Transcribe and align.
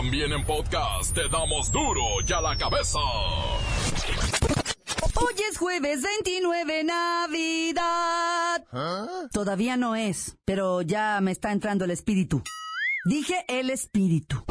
También 0.00 0.32
en 0.32 0.42
podcast 0.46 1.14
te 1.14 1.28
damos 1.28 1.70
duro 1.70 2.00
y 2.26 2.32
a 2.32 2.40
la 2.40 2.56
cabeza. 2.56 2.98
Hoy 5.14 5.34
es 5.50 5.58
jueves 5.58 6.00
29 6.00 6.84
Navidad. 6.84 8.64
Todavía 9.30 9.76
no 9.76 9.96
es, 9.96 10.38
pero 10.46 10.80
ya 10.80 11.20
me 11.20 11.32
está 11.32 11.52
entrando 11.52 11.84
el 11.84 11.90
espíritu. 11.90 12.42
Dije 13.04 13.44
el 13.46 13.68
espíritu. 13.68 14.42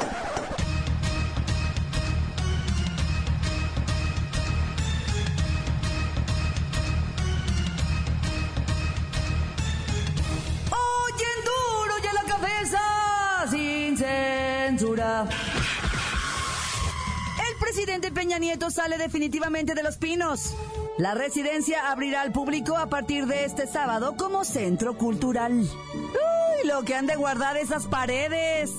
Presidente 18.00 18.21
Peña 18.21 18.39
Nieto 18.39 18.71
sale 18.71 18.98
definitivamente 18.98 19.74
de 19.74 19.84
Los 19.84 19.98
Pinos. 19.98 20.54
La 20.98 21.16
residencia 21.16 21.92
abrirá 21.92 22.22
al 22.22 22.32
público 22.32 22.78
a 22.78 22.88
partir 22.88 23.25
de 23.25 23.44
este 23.44 23.68
sábado 23.68 24.16
como 24.18 24.46
centro 24.46 24.98
cultural. 24.98 25.52
Uy, 25.60 26.68
lo 26.68 26.84
que 26.84 26.96
han 26.96 27.08
de 27.08 27.16
guardar 27.18 27.58
esas 27.58 27.88
paredes. 27.88 28.72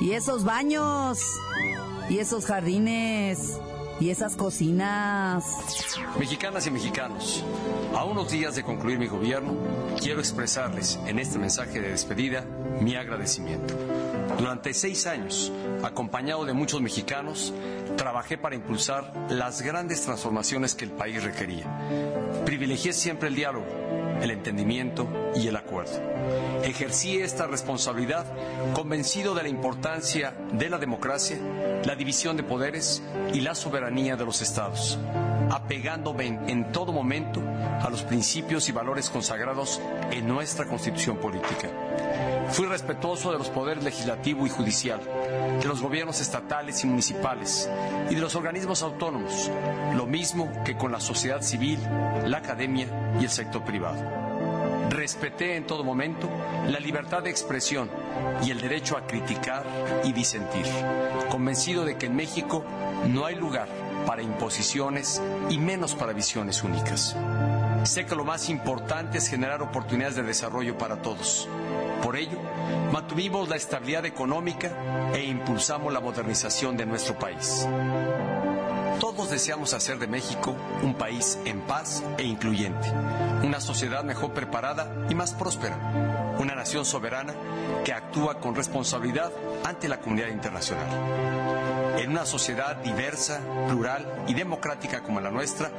Y 0.00 0.12
esos 0.12 0.44
baños. 0.44 1.20
Y 2.08 2.18
esos 2.18 2.46
jardines. 2.46 3.60
Y 4.00 4.10
esas 4.10 4.34
cocinas. 4.34 5.44
Mexicanas 6.18 6.66
y 6.66 6.70
mexicanos, 6.72 7.44
a 7.94 8.04
unos 8.04 8.30
días 8.32 8.56
de 8.56 8.64
concluir 8.64 8.98
mi 8.98 9.06
gobierno, 9.06 9.54
quiero 10.00 10.18
expresarles 10.18 10.98
en 11.06 11.20
este 11.20 11.38
mensaje 11.38 11.80
de 11.80 11.90
despedida 11.90 12.44
mi 12.80 12.96
agradecimiento. 12.96 13.74
Durante 14.36 14.74
seis 14.74 15.06
años, 15.06 15.52
acompañado 15.84 16.44
de 16.44 16.52
muchos 16.52 16.80
mexicanos, 16.80 17.54
trabajé 17.96 18.38
para 18.38 18.54
impulsar 18.54 19.12
las 19.28 19.62
grandes 19.62 20.02
transformaciones 20.02 20.74
que 20.74 20.84
el 20.84 20.92
país 20.92 21.22
requería. 21.22 21.66
Privilegié 22.44 22.92
siempre 22.92 23.28
el 23.28 23.34
diálogo, 23.34 23.66
el 24.20 24.30
entendimiento 24.30 25.08
y 25.34 25.48
el 25.48 25.56
acuerdo. 25.56 26.00
Ejercí 26.62 27.18
esta 27.18 27.46
responsabilidad 27.46 28.26
convencido 28.72 29.34
de 29.34 29.42
la 29.42 29.48
importancia 29.48 30.34
de 30.52 30.70
la 30.70 30.78
democracia, 30.78 31.38
la 31.84 31.94
división 31.94 32.36
de 32.36 32.42
poderes 32.42 33.02
y 33.32 33.40
la 33.40 33.54
soberanía 33.54 34.16
de 34.16 34.24
los 34.24 34.40
estados, 34.42 34.98
apegándome 35.50 36.26
en, 36.26 36.72
todo 36.72 36.92
momento 36.92 37.42
a 37.80 37.88
los 37.90 38.02
principios 38.02 38.68
y 38.68 38.72
valores 38.72 39.10
consagrados 39.10 39.80
en 40.10 40.26
nuestra 40.26 40.66
constitución 40.66 41.18
política. 41.18 41.68
Fui 42.50 42.66
respetuoso 42.66 43.32
de 43.32 43.38
los 43.38 43.48
poderes 43.48 43.82
legislativo 43.82 44.46
y 44.46 44.50
judicial, 44.50 45.00
de 45.60 45.66
los 45.66 45.82
gobiernos 45.82 46.20
estatales 46.20 46.84
y 46.84 46.86
municipales 46.86 47.68
y 48.10 48.14
de 48.14 48.20
los 48.20 48.34
organismos 48.34 48.82
autónomos, 48.82 49.50
lo 49.96 50.06
mismo 50.06 50.52
que 50.64 50.76
con 50.76 50.92
la 50.92 51.00
sociedad 51.00 51.42
civil, 51.42 51.78
la 52.26 52.38
academia 52.38 52.86
y 53.20 53.24
el 53.24 53.30
sector 53.30 53.64
privado. 53.64 54.00
Respeté 54.90 55.56
en 55.56 55.66
todo 55.66 55.82
momento 55.82 56.28
la 56.68 56.78
libertad 56.78 57.22
de 57.22 57.30
expresión 57.30 57.90
y 58.44 58.50
el 58.50 58.60
derecho 58.60 58.96
a 58.96 59.06
criticar 59.06 59.64
y 60.04 60.12
disentir, 60.12 60.66
convencido 61.30 61.84
de 61.84 61.96
que 61.96 62.06
en 62.06 62.14
México 62.14 62.64
no 63.08 63.24
hay 63.24 63.34
lugar 63.34 63.68
para 64.06 64.22
imposiciones 64.22 65.20
y 65.48 65.58
menos 65.58 65.94
para 65.94 66.12
visiones 66.12 66.62
únicas. 66.62 67.16
Sé 67.84 68.06
que 68.06 68.14
lo 68.14 68.24
más 68.24 68.48
importante 68.48 69.18
es 69.18 69.28
generar 69.28 69.60
oportunidades 69.62 70.16
de 70.16 70.22
desarrollo 70.22 70.78
para 70.78 71.02
todos. 71.02 71.48
Por 72.04 72.16
ello, 72.16 72.36
mantuvimos 72.92 73.48
la 73.48 73.56
estabilidad 73.56 74.04
económica 74.04 74.70
e 75.14 75.24
impulsamos 75.24 75.90
la 75.90 76.00
modernización 76.00 76.76
de 76.76 76.84
nuestro 76.84 77.18
país. 77.18 77.66
Todos 79.00 79.30
deseamos 79.30 79.72
hacer 79.72 79.98
de 79.98 80.06
México 80.06 80.54
un 80.82 80.96
país 80.96 81.38
en 81.46 81.62
paz 81.62 82.04
e 82.18 82.24
incluyente, 82.24 82.92
una 83.42 83.58
sociedad 83.58 84.04
mejor 84.04 84.34
preparada 84.34 85.06
y 85.08 85.14
más 85.14 85.32
próspera, 85.32 86.34
una 86.38 86.54
nación 86.54 86.84
soberana 86.84 87.32
que 87.86 87.94
actúa 87.94 88.38
con 88.38 88.54
responsabilidad 88.54 89.32
ante 89.64 89.88
la 89.88 89.98
comunidad 89.98 90.28
internacional. 90.28 91.73
En 91.98 92.10
una 92.10 92.26
sociedad 92.26 92.76
diversa, 92.76 93.40
plural 93.68 94.24
y 94.26 94.34
democrática 94.34 95.02
como 95.02 95.20
la 95.20 95.30
nuestra, 95.30 95.70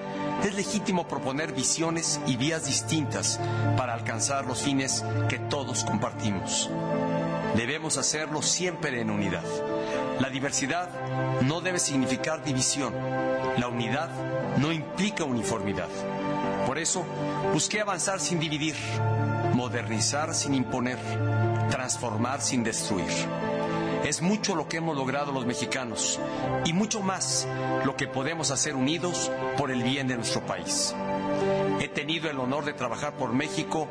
es 0.44 0.56
legítimo 0.56 1.08
proponer 1.08 1.54
visiones 1.54 2.20
y 2.26 2.38
vías 2.38 2.66
distintas 2.66 3.40
para 3.78 3.94
alcanzar 3.94 4.46
los 4.46 4.62
fines 4.62 5.04
que 5.30 5.40
todos 5.40 5.84
compartimos. 5.84 6.70
Debemos 7.56 7.98
hacerlo 7.98 8.42
siempre 8.42 9.00
en 9.02 9.10
unidad. 9.10 9.44
La 10.20 10.30
diversidad 10.30 10.90
no 11.42 11.62
debe 11.62 11.80
significar 11.80 12.44
división. 12.44 12.94
La 13.58 13.68
unidad 13.68 14.10
no 14.58 14.72
implica 14.72 15.26
uniformidad. 15.26 15.90
Por 16.66 16.78
eso, 16.78 17.06
busqué 17.54 17.82
avanzar 17.82 18.20
sin 18.20 18.40
dividir, 18.40 18.76
modernizar 19.54 20.34
sin 20.34 20.54
imponer, 20.54 20.98
transformar 21.70 22.42
sin 22.42 22.64
destruir. 22.64 23.12
Es 24.06 24.22
mucho 24.22 24.56
lo 24.56 24.68
que 24.68 24.78
hemos 24.78 24.96
logrado 24.96 25.32
los 25.32 25.48
mexicanos 25.48 26.20
y 26.64 26.74
mucho 26.74 27.02
más 27.02 27.48
lo 27.86 27.96
que 27.96 28.08
podemos 28.08 28.52
hacer 28.52 28.76
unidos 28.76 29.32
por 29.58 29.72
el 29.72 29.82
bien 29.82 30.08
de 30.08 30.16
nuestro 30.16 30.46
país. 30.46 30.94
He 31.82 31.88
tenido 31.88 32.30
el 32.30 32.40
honor 32.40 32.66
de 32.66 32.74
trabajar 32.74 33.14
por 33.14 33.34
México 33.34 33.88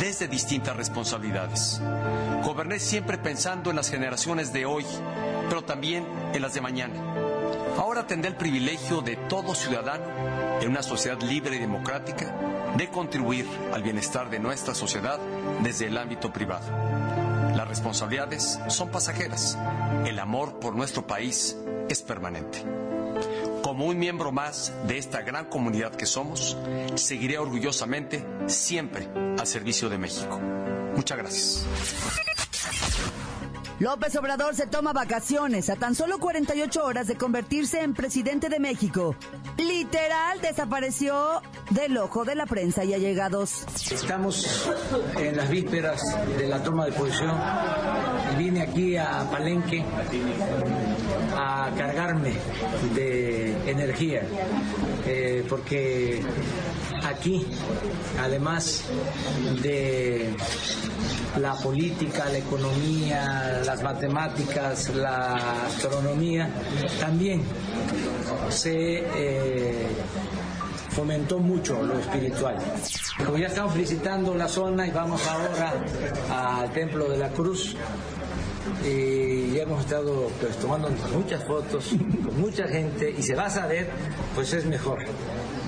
desde 0.00 0.26
distintas 0.26 0.74
responsabilidades. 0.74 1.82
Goberné 2.42 2.78
siempre 2.78 3.18
pensando 3.18 3.68
en 3.68 3.76
las 3.76 3.90
generaciones 3.90 4.54
de 4.54 4.64
hoy, 4.64 4.86
pero 5.50 5.62
también 5.62 6.06
en 6.32 6.40
las 6.40 6.54
de 6.54 6.62
mañana. 6.62 6.94
Ahora 7.76 8.06
tendré 8.06 8.30
el 8.30 8.36
privilegio 8.36 9.02
de 9.02 9.16
todo 9.16 9.54
ciudadano 9.54 10.06
en 10.62 10.68
una 10.70 10.82
sociedad 10.82 11.20
libre 11.20 11.56
y 11.56 11.60
democrática 11.60 12.34
de 12.74 12.88
contribuir 12.88 13.46
al 13.74 13.82
bienestar 13.82 14.30
de 14.30 14.38
nuestra 14.38 14.74
sociedad 14.74 15.20
desde 15.62 15.88
el 15.88 15.98
ámbito 15.98 16.32
privado. 16.32 17.27
Las 17.58 17.66
responsabilidades 17.66 18.60
son 18.68 18.88
pasajeras. 18.88 19.58
El 20.06 20.20
amor 20.20 20.60
por 20.60 20.76
nuestro 20.76 21.08
país 21.08 21.56
es 21.88 22.02
permanente. 22.02 22.62
Como 23.64 23.86
un 23.86 23.98
miembro 23.98 24.30
más 24.30 24.72
de 24.86 24.96
esta 24.96 25.22
gran 25.22 25.46
comunidad 25.46 25.90
que 25.90 26.06
somos, 26.06 26.56
seguiré 26.94 27.36
orgullosamente 27.36 28.24
siempre 28.46 29.08
al 29.36 29.44
servicio 29.48 29.88
de 29.88 29.98
México. 29.98 30.38
Muchas 30.38 31.18
gracias. 31.18 31.66
López 33.80 34.16
Obrador 34.16 34.56
se 34.56 34.66
toma 34.66 34.92
vacaciones 34.92 35.70
a 35.70 35.76
tan 35.76 35.94
solo 35.94 36.18
48 36.18 36.84
horas 36.84 37.06
de 37.06 37.16
convertirse 37.16 37.80
en 37.80 37.94
presidente 37.94 38.48
de 38.48 38.58
México. 38.58 39.14
Literal 39.56 40.40
desapareció 40.40 41.42
del 41.70 41.96
ojo 41.98 42.24
de 42.24 42.34
la 42.34 42.46
prensa 42.46 42.84
y 42.84 42.94
allegados. 42.94 43.64
Estamos 43.90 44.68
en 45.16 45.36
las 45.36 45.48
vísperas 45.48 46.02
de 46.36 46.48
la 46.48 46.60
toma 46.60 46.86
de 46.86 46.92
posición 46.92 47.38
vine 48.36 48.62
aquí 48.62 48.96
a 48.96 49.26
Palenque 49.30 49.84
a 51.38 51.70
cargarme 51.76 52.32
de 52.94 53.52
energía, 53.70 54.22
eh, 55.06 55.44
porque 55.48 56.20
aquí, 57.04 57.46
además 58.20 58.84
de 59.62 60.34
la 61.40 61.54
política, 61.54 62.24
la 62.26 62.38
economía, 62.38 63.62
las 63.64 63.82
matemáticas, 63.82 64.88
la 64.94 65.36
astronomía, 65.66 66.50
también 66.98 67.42
se 68.48 69.04
eh, 69.14 69.86
fomentó 70.90 71.38
mucho 71.38 71.80
lo 71.82 72.00
espiritual. 72.00 72.56
Como 73.24 73.38
ya 73.38 73.46
estamos 73.46 73.76
visitando 73.76 74.34
la 74.34 74.48
zona 74.48 74.88
y 74.88 74.90
vamos 74.90 75.20
ahora 75.28 76.62
al 76.62 76.72
Templo 76.72 77.08
de 77.08 77.18
la 77.18 77.28
Cruz, 77.28 77.76
y 78.84 79.37
ya 79.52 79.62
hemos 79.62 79.80
estado 79.80 80.30
pues, 80.40 80.56
tomando 80.58 80.90
muchas 81.14 81.44
fotos 81.44 81.90
con 82.24 82.40
mucha 82.40 82.66
gente 82.68 83.14
y 83.16 83.22
se 83.22 83.34
va 83.34 83.46
a 83.46 83.50
saber, 83.50 83.88
pues 84.34 84.52
es 84.52 84.64
mejor 84.64 85.04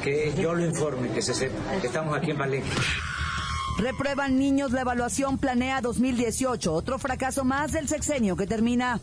que 0.02 0.32
yo 0.34 0.54
lo 0.54 0.64
informe, 0.64 1.10
que 1.10 1.22
se 1.22 1.34
sepa, 1.34 1.58
que 1.80 1.86
estamos 1.86 2.16
aquí 2.16 2.30
en 2.30 2.38
Valencia. 2.38 2.74
Reprueban 3.78 4.38
niños 4.38 4.72
la 4.72 4.82
evaluación 4.82 5.38
Planea 5.38 5.80
2018, 5.80 6.72
otro 6.72 6.98
fracaso 6.98 7.44
más 7.44 7.72
del 7.72 7.88
sexenio 7.88 8.36
que 8.36 8.46
termina. 8.46 9.00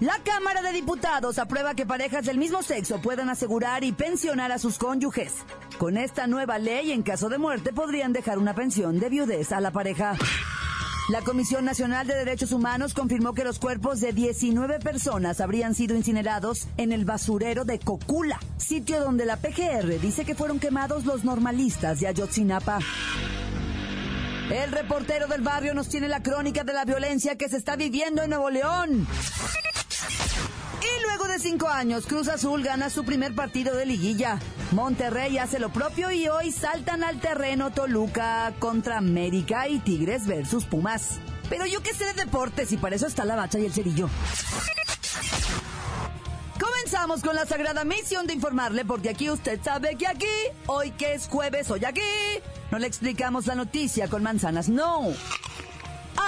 La 0.00 0.18
Cámara 0.22 0.60
de 0.60 0.72
Diputados 0.72 1.38
aprueba 1.38 1.74
que 1.74 1.86
parejas 1.86 2.26
del 2.26 2.36
mismo 2.36 2.62
sexo 2.62 3.00
puedan 3.00 3.30
asegurar 3.30 3.82
y 3.82 3.92
pensionar 3.92 4.52
a 4.52 4.58
sus 4.58 4.76
cónyuges. 4.76 5.32
Con 5.78 5.96
esta 5.96 6.26
nueva 6.26 6.58
ley, 6.58 6.92
en 6.92 7.02
caso 7.02 7.30
de 7.30 7.38
muerte, 7.38 7.72
podrían 7.72 8.12
dejar 8.12 8.38
una 8.38 8.54
pensión 8.54 9.00
de 9.00 9.08
viudez 9.08 9.52
a 9.52 9.60
la 9.60 9.70
pareja. 9.70 10.14
La 11.08 11.22
Comisión 11.22 11.64
Nacional 11.64 12.06
de 12.06 12.14
Derechos 12.14 12.52
Humanos 12.52 12.92
confirmó 12.92 13.32
que 13.32 13.44
los 13.44 13.58
cuerpos 13.58 14.00
de 14.00 14.12
19 14.12 14.80
personas 14.80 15.40
habrían 15.40 15.74
sido 15.74 15.96
incinerados 15.96 16.66
en 16.76 16.92
el 16.92 17.06
basurero 17.06 17.64
de 17.64 17.78
Cocula, 17.78 18.38
sitio 18.58 19.00
donde 19.00 19.24
la 19.24 19.36
PGR 19.36 19.98
dice 20.00 20.26
que 20.26 20.34
fueron 20.34 20.58
quemados 20.58 21.06
los 21.06 21.24
normalistas 21.24 22.00
de 22.00 22.08
Ayotzinapa. 22.08 22.80
El 24.50 24.72
reportero 24.72 25.26
del 25.26 25.40
barrio 25.40 25.74
nos 25.74 25.88
tiene 25.88 26.08
la 26.08 26.22
crónica 26.22 26.64
de 26.64 26.72
la 26.72 26.84
violencia 26.84 27.36
que 27.36 27.48
se 27.48 27.56
está 27.56 27.76
viviendo 27.76 28.22
en 28.22 28.30
Nuevo 28.30 28.50
León. 28.50 29.06
Luego 31.16 31.32
de 31.32 31.38
cinco 31.38 31.68
años, 31.68 32.04
Cruz 32.04 32.28
Azul 32.28 32.62
gana 32.62 32.90
su 32.90 33.02
primer 33.02 33.34
partido 33.34 33.74
de 33.74 33.86
liguilla. 33.86 34.38
Monterrey 34.72 35.38
hace 35.38 35.58
lo 35.58 35.70
propio 35.70 36.10
y 36.10 36.28
hoy 36.28 36.52
saltan 36.52 37.02
al 37.02 37.20
terreno 37.20 37.70
Toluca 37.70 38.52
contra 38.58 38.98
América 38.98 39.66
y 39.66 39.78
Tigres 39.78 40.26
versus 40.26 40.66
Pumas. 40.66 41.18
Pero 41.48 41.64
yo 41.64 41.82
qué 41.82 41.94
sé 41.94 42.04
de 42.04 42.12
deportes 42.12 42.70
y 42.72 42.76
para 42.76 42.96
eso 42.96 43.06
está 43.06 43.24
la 43.24 43.34
bacha 43.34 43.58
y 43.58 43.64
el 43.64 43.72
cerillo. 43.72 44.10
Comenzamos 46.60 47.22
con 47.22 47.34
la 47.34 47.46
sagrada 47.46 47.82
misión 47.84 48.26
de 48.26 48.34
informarle, 48.34 48.84
porque 48.84 49.08
aquí 49.08 49.30
usted 49.30 49.58
sabe 49.64 49.96
que 49.96 50.06
aquí, 50.06 50.26
hoy 50.66 50.90
que 50.90 51.14
es 51.14 51.28
jueves, 51.28 51.70
hoy 51.70 51.86
aquí, 51.86 52.02
no 52.70 52.78
le 52.78 52.86
explicamos 52.86 53.46
la 53.46 53.54
noticia 53.54 54.08
con 54.08 54.22
manzanas, 54.22 54.68
no. 54.68 55.14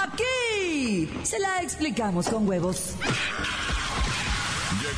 Aquí 0.01 1.11
se 1.21 1.37
la 1.37 1.61
explicamos 1.61 2.27
con 2.27 2.49
huevos. 2.49 2.95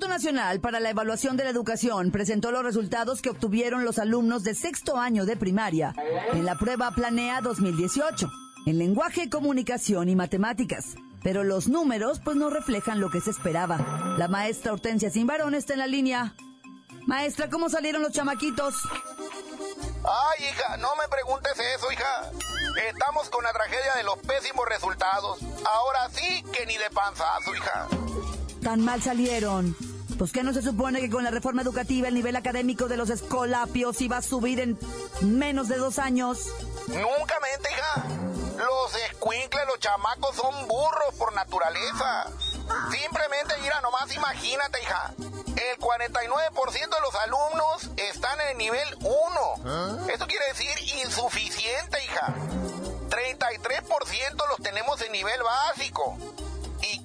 Instituto 0.00 0.16
Nacional 0.16 0.60
para 0.60 0.80
la 0.80 0.88
Evaluación 0.88 1.36
de 1.36 1.44
la 1.44 1.50
Educación 1.50 2.10
presentó 2.10 2.50
los 2.50 2.64
resultados 2.64 3.20
que 3.20 3.28
obtuvieron 3.28 3.84
los 3.84 3.98
alumnos 3.98 4.42
de 4.44 4.54
sexto 4.54 4.96
año 4.96 5.26
de 5.26 5.36
primaria 5.36 5.94
en 6.32 6.46
la 6.46 6.56
prueba 6.56 6.90
Planea 6.92 7.42
2018, 7.42 8.26
en 8.64 8.78
lenguaje, 8.78 9.28
comunicación 9.28 10.08
y 10.08 10.16
matemáticas. 10.16 10.94
Pero 11.22 11.44
los 11.44 11.68
números 11.68 12.18
pues 12.24 12.38
no 12.38 12.48
reflejan 12.48 12.98
lo 12.98 13.10
que 13.10 13.20
se 13.20 13.28
esperaba. 13.28 14.14
La 14.16 14.26
maestra 14.26 14.72
Hortensia 14.72 15.10
Simbarón 15.10 15.54
está 15.54 15.74
en 15.74 15.80
la 15.80 15.86
línea. 15.86 16.34
Maestra, 17.06 17.50
¿cómo 17.50 17.68
salieron 17.68 18.00
los 18.00 18.12
chamaquitos? 18.12 18.76
Ay, 20.02 20.46
hija, 20.46 20.78
no 20.78 20.88
me 20.96 21.08
preguntes 21.14 21.52
eso, 21.76 21.92
hija. 21.92 22.30
Estamos 22.88 23.28
con 23.28 23.44
la 23.44 23.52
tragedia 23.52 23.96
de 23.98 24.04
los 24.04 24.16
pésimos 24.20 24.66
resultados. 24.66 25.40
Ahora 25.42 26.08
sí 26.10 26.42
que 26.54 26.64
ni 26.64 26.78
de 26.78 26.88
panzazo, 26.88 27.54
hija. 27.54 27.86
Tan 28.62 28.82
mal 28.82 29.02
salieron. 29.02 29.76
Pues 30.20 30.32
que 30.32 30.42
no 30.42 30.52
se 30.52 30.60
supone 30.60 31.00
que 31.00 31.08
con 31.08 31.24
la 31.24 31.30
reforma 31.30 31.62
educativa 31.62 32.06
el 32.06 32.12
nivel 32.12 32.36
académico 32.36 32.88
de 32.88 32.98
los 32.98 33.08
escolapios 33.08 34.02
iba 34.02 34.18
a 34.18 34.22
subir 34.22 34.60
en 34.60 34.78
menos 35.22 35.68
de 35.68 35.78
dos 35.78 35.98
años. 35.98 36.44
Nunca 36.88 37.40
mente, 37.40 37.70
hija. 37.72 38.04
Los 38.58 38.94
escuincles, 39.10 39.66
los 39.66 39.78
chamacos 39.78 40.36
son 40.36 40.68
burros 40.68 41.14
por 41.16 41.32
naturaleza. 41.32 42.26
Simplemente, 42.90 43.54
mira, 43.62 43.80
nomás 43.80 44.14
imagínate, 44.14 44.82
hija. 44.82 45.14
El 45.16 45.78
49% 45.78 46.70
de 46.70 47.00
los 47.00 47.14
alumnos 47.14 47.90
están 47.96 48.38
en 48.42 48.48
el 48.48 48.58
nivel 48.58 48.98
1. 49.00 50.06
Eso 50.06 50.26
quiere 50.26 50.48
decir 50.48 50.98
insuficiente, 51.02 52.04
hija. 52.04 52.34
33% 53.08 54.48
los 54.50 54.58
tenemos 54.62 55.00
en 55.00 55.12
nivel 55.12 55.42
básico. 55.42 56.18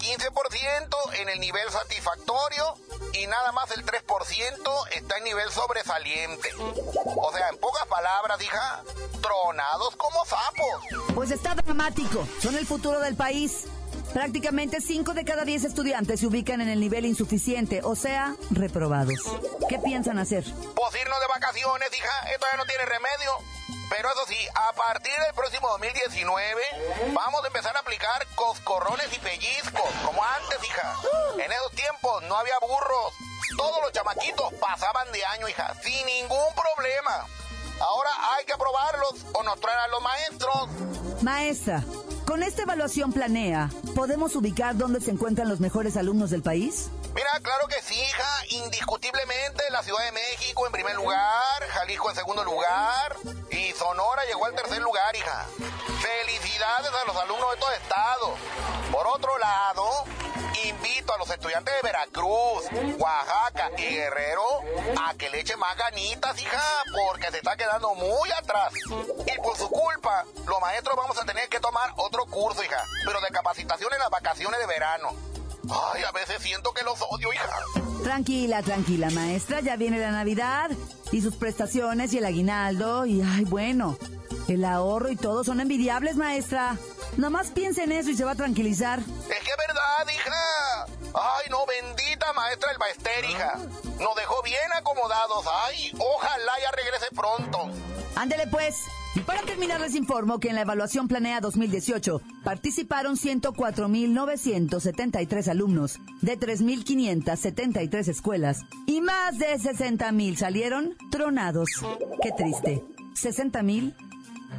Y 0.05 0.15
15% 0.15 1.13
en 1.19 1.29
el 1.29 1.39
nivel 1.39 1.69
satisfactorio. 1.71 2.75
Y 3.13 3.27
nada 3.27 3.51
más 3.53 3.71
el 3.71 3.85
3% 3.85 4.87
está 4.93 5.17
en 5.17 5.23
nivel 5.23 5.49
sobresaliente. 5.51 6.49
O 7.15 7.31
sea, 7.33 7.49
en 7.49 7.57
pocas 7.57 7.87
palabras, 7.87 8.41
hija, 8.41 8.83
tronados 9.21 9.95
como 9.95 10.25
sapos. 10.25 11.13
Pues 11.15 11.31
está 11.31 11.55
dramático. 11.55 12.27
Son 12.41 12.55
el 12.55 12.65
futuro 12.65 12.99
del 12.99 13.15
país. 13.15 13.65
Prácticamente 14.15 14.79
5 14.79 15.13
de 15.13 15.25
cada 15.25 15.43
10 15.43 15.65
estudiantes 15.65 16.21
se 16.21 16.27
ubican 16.27 16.61
en 16.61 16.69
el 16.69 16.79
nivel 16.79 17.05
insuficiente, 17.05 17.81
o 17.83 17.97
sea, 17.97 18.33
reprobados. 18.49 19.19
¿Qué 19.67 19.77
piensan 19.77 20.19
hacer? 20.19 20.45
Pues 20.73 20.95
irnos 20.95 21.19
de 21.19 21.27
vacaciones, 21.27 21.89
hija, 21.91 22.31
esto 22.31 22.45
ya 22.49 22.57
no 22.57 22.63
tiene 22.63 22.85
remedio. 22.85 23.31
Pero 23.89 24.07
eso 24.07 24.25
sí, 24.29 24.37
a 24.55 24.71
partir 24.71 25.11
del 25.11 25.33
próximo 25.35 25.67
2019 25.67 26.61
vamos 27.13 27.43
a 27.43 27.47
empezar 27.47 27.75
a 27.75 27.79
aplicar 27.81 28.25
coscorrones 28.35 29.05
y 29.13 29.19
pellizcos, 29.19 29.91
como 30.05 30.23
antes, 30.23 30.63
hija. 30.63 30.95
En 31.33 31.51
esos 31.51 31.71
tiempos 31.73 32.23
no 32.23 32.37
había 32.37 32.57
burros. 32.61 33.11
Todos 33.57 33.81
los 33.83 33.91
chamaquitos 33.91 34.53
pasaban 34.61 35.11
de 35.11 35.25
año, 35.25 35.49
hija, 35.49 35.75
sin 35.83 36.05
ningún 36.05 36.55
problema. 36.55 37.27
Ahora 37.81 38.11
hay 38.31 38.45
que 38.45 38.53
aprobarlos 38.53 39.25
o 39.33 39.43
nos 39.43 39.59
traen 39.59 39.79
a 39.79 39.87
los 39.89 40.01
maestros. 40.01 41.21
Maestra, 41.21 41.83
con 42.25 42.43
esta 42.43 42.63
evaluación 42.63 43.13
planea, 43.13 43.69
¿podemos 43.95 44.35
ubicar 44.35 44.75
dónde 44.75 44.99
se 44.99 45.11
encuentran 45.11 45.47
los 45.47 45.59
mejores 45.59 45.95
alumnos 45.95 46.31
del 46.31 46.41
país? 46.41 46.89
Mira, 47.13 47.29
claro 47.41 47.67
que 47.67 47.81
sí, 47.81 47.95
hija. 47.95 48.63
Indiscutiblemente 48.65 49.63
la 49.71 49.83
Ciudad 49.83 50.03
de 50.03 50.11
México 50.11 50.65
en 50.65 50.71
primer 50.73 50.95
lugar, 50.95 51.63
Jalisco 51.69 52.09
en 52.09 52.15
segundo 52.15 52.43
lugar 52.43 53.15
y 53.51 53.71
Sonora 53.73 54.23
llegó 54.27 54.45
al 54.45 54.55
tercer 54.55 54.81
lugar, 54.81 55.15
hija. 55.15 55.45
Felicidades 56.05 56.91
a 56.91 57.05
los 57.07 57.17
alumnos 57.17 57.51
de 57.51 57.57
todo 57.57 57.71
estado. 57.71 58.35
Por 58.91 59.07
otro 59.07 59.37
lado, 59.39 60.03
invito 60.63 61.11
a 61.13 61.17
los 61.17 61.27
estudiantes 61.31 61.73
de 61.73 61.81
Veracruz, 61.81 62.65
Oaxaca 62.99 63.71
y 63.75 63.95
Guerrero 63.95 64.43
a 65.03 65.15
que 65.15 65.31
le 65.31 65.39
echen 65.39 65.57
más 65.57 65.75
ganitas, 65.75 66.39
hija, 66.39 66.61
porque 66.93 67.31
se 67.31 67.37
está 67.37 67.57
quedando 67.57 67.95
muy 67.95 68.31
atrás. 68.31 68.71
Y 68.85 69.41
por 69.41 69.57
su 69.57 69.67
culpa, 69.67 70.25
los 70.45 70.61
maestros 70.61 70.95
vamos 70.95 71.19
a 71.19 71.25
tener 71.25 71.49
que 71.49 71.59
tomar 71.59 71.91
otro 71.95 72.25
curso, 72.27 72.63
hija, 72.63 72.83
pero 73.03 73.19
de 73.21 73.29
capacitación 73.29 73.91
en 73.91 73.99
las 73.99 74.11
vacaciones 74.11 74.59
de 74.59 74.67
verano. 74.67 75.09
Ay, 75.91 76.03
a 76.03 76.11
veces 76.11 76.39
siento 76.39 76.71
que 76.73 76.83
los 76.83 77.01
odio, 77.01 77.33
hija. 77.33 77.49
Tranquila, 78.03 78.61
tranquila, 78.61 79.09
maestra. 79.09 79.61
Ya 79.61 79.75
viene 79.75 79.97
la 79.97 80.11
Navidad 80.11 80.69
y 81.11 81.21
sus 81.21 81.35
prestaciones 81.35 82.13
y 82.13 82.19
el 82.19 82.25
aguinaldo 82.25 83.07
y, 83.07 83.23
ay, 83.23 83.45
bueno, 83.45 83.97
el 84.47 84.63
ahorro 84.65 85.09
y 85.09 85.15
todo 85.15 85.43
son 85.43 85.59
envidiables, 85.59 86.15
maestra. 86.15 86.77
Nomás 87.17 87.51
piense 87.51 87.83
en 87.83 87.91
eso 87.91 88.09
y 88.09 88.15
se 88.15 88.23
va 88.23 88.31
a 88.31 88.35
tranquilizar. 88.35 88.99
Es 88.99 89.05
que 89.05 89.51
es 89.51 89.57
verdad, 89.57 90.07
hija. 90.13 90.85
Ay, 91.13 91.49
no, 91.49 91.65
bendita 91.65 92.31
maestra 92.33 92.71
el 92.71 92.77
Baester, 92.77 93.25
hija. 93.25 93.57
Nos 93.99 94.15
dejó 94.15 94.41
bien 94.43 94.71
acomodados. 94.77 95.45
Ay, 95.65 95.91
ojalá 95.97 96.53
ya 96.61 96.71
regrese 96.71 97.07
pronto. 97.15 97.69
Ándele 98.15 98.47
pues. 98.47 98.83
Y 99.15 99.19
para 99.21 99.41
terminar 99.43 99.79
les 99.79 99.95
informo 99.95 100.39
que 100.39 100.49
en 100.49 100.55
la 100.55 100.61
evaluación 100.61 101.07
Planea 101.07 101.39
2018 101.39 102.21
participaron 102.43 103.15
104.973 103.15 105.47
alumnos 105.47 105.99
de 106.21 106.37
3.573 106.37 108.09
escuelas 108.09 108.63
y 108.85 108.99
más 108.99 109.39
de 109.39 109.57
60.000 109.57 110.35
salieron 110.35 110.97
tronados. 111.11 111.69
Qué 112.21 112.33
triste. 112.33 112.83
60.000 113.15 113.95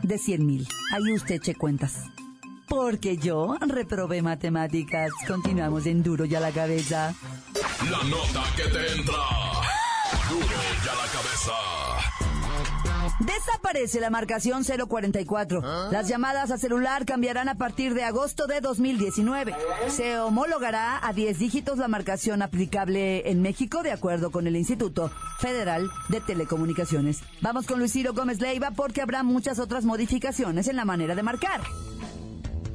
de 0.02 0.16
100.000. 0.16 0.68
Ahí 0.92 1.12
usted 1.12 1.36
eche 1.36 1.54
cuentas. 1.54 2.04
Porque 2.68 3.16
yo 3.16 3.56
reprobé 3.60 4.22
matemáticas. 4.22 5.10
Continuamos 5.26 5.86
en 5.86 6.02
duro 6.02 6.24
y 6.24 6.34
a 6.34 6.40
la 6.40 6.50
cabeza. 6.50 7.14
La 7.90 8.02
nota 8.04 8.44
que 8.56 8.64
te 8.64 8.92
entra. 8.92 9.16
Duro 10.28 10.46
y 10.46 10.88
a 10.88 10.94
la 10.94 11.06
cabeza. 11.12 11.95
Desaparece 13.20 14.00
la 14.00 14.10
marcación 14.10 14.62
044. 14.64 15.90
Las 15.90 16.08
llamadas 16.08 16.50
a 16.50 16.58
celular 16.58 17.06
cambiarán 17.06 17.48
a 17.48 17.54
partir 17.54 17.94
de 17.94 18.04
agosto 18.04 18.46
de 18.46 18.60
2019. 18.60 19.54
Se 19.88 20.18
homologará 20.18 21.00
a 21.06 21.12
10 21.12 21.38
dígitos 21.38 21.78
la 21.78 21.88
marcación 21.88 22.42
aplicable 22.42 23.30
en 23.30 23.40
México 23.40 23.82
de 23.82 23.92
acuerdo 23.92 24.30
con 24.30 24.46
el 24.46 24.56
Instituto 24.56 25.10
Federal 25.38 25.88
de 26.08 26.20
Telecomunicaciones. 26.20 27.20
Vamos 27.40 27.66
con 27.66 27.78
Luis 27.78 27.92
Ciro 27.92 28.12
Gómez 28.12 28.40
Leiva 28.40 28.72
porque 28.72 29.00
habrá 29.00 29.22
muchas 29.22 29.58
otras 29.58 29.84
modificaciones 29.84 30.68
en 30.68 30.76
la 30.76 30.84
manera 30.84 31.14
de 31.14 31.22
marcar. 31.22 31.62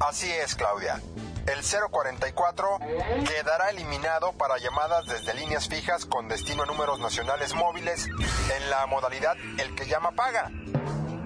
Así 0.00 0.28
es, 0.28 0.56
Claudia. 0.56 1.00
El 1.46 1.60
044 1.62 2.78
quedará 3.26 3.70
eliminado 3.70 4.32
para 4.32 4.58
llamadas 4.58 5.06
desde 5.06 5.34
líneas 5.34 5.68
fijas 5.68 6.06
con 6.06 6.28
destino 6.28 6.62
a 6.62 6.66
números 6.66 7.00
nacionales 7.00 7.54
móviles 7.54 8.06
en 8.06 8.70
la 8.70 8.86
modalidad 8.86 9.36
El 9.58 9.74
que 9.74 9.86
llama 9.86 10.12
paga. 10.12 10.50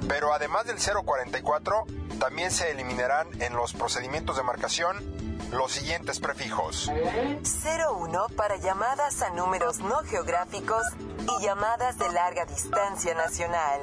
Pero 0.08 0.32
además 0.32 0.66
del 0.66 0.78
044, 0.78 1.84
también 2.18 2.50
se 2.50 2.70
eliminarán 2.70 3.28
en 3.42 3.54
los 3.54 3.72
procedimientos 3.72 4.36
de 4.36 4.42
marcación 4.42 4.96
los 5.52 5.72
siguientes 5.72 6.18
prefijos. 6.18 6.90
01 6.90 8.26
para 8.36 8.56
llamadas 8.56 9.22
a 9.22 9.30
números 9.30 9.80
no 9.80 9.98
geográficos 10.04 10.82
y 11.20 11.44
llamadas 11.44 11.98
de 11.98 12.10
larga 12.10 12.44
distancia 12.46 13.14
nacional. 13.14 13.80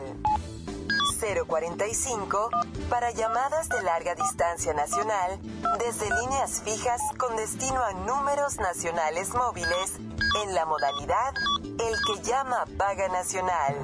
045 1.24 2.50
para 2.89 3.12
llamadas 3.12 3.70
de 3.70 3.82
larga 3.82 4.13
distancia 4.13 4.74
nacional 4.74 5.39
desde 5.80 6.13
líneas 6.22 6.62
fijas 6.63 7.01
con 7.18 7.36
destino 7.38 7.82
a 7.82 7.94
números 7.94 8.58
nacionales 8.58 9.34
móviles 9.34 9.96
en 10.44 10.53
la 10.53 10.65
modalidad 10.65 11.34
El 11.63 11.96
que 12.06 12.22
llama 12.24 12.65
paga 12.77 13.08
nacional. 13.08 13.75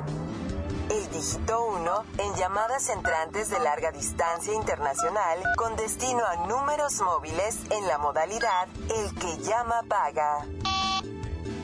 El 0.90 1.10
dígito 1.12 1.66
1 1.66 2.04
en 2.18 2.36
llamadas 2.36 2.90
entrantes 2.90 3.50
de 3.50 3.60
larga 3.60 3.92
distancia 3.92 4.54
internacional 4.54 5.40
con 5.56 5.76
destino 5.78 6.26
a 6.26 6.48
números 6.48 7.00
móviles 7.00 7.58
en 7.70 7.88
la 7.88 8.00
modalidad 8.00 8.68
El 8.90 9.16
que 9.16 9.38
llama 9.44 9.84
paga. 9.88 10.46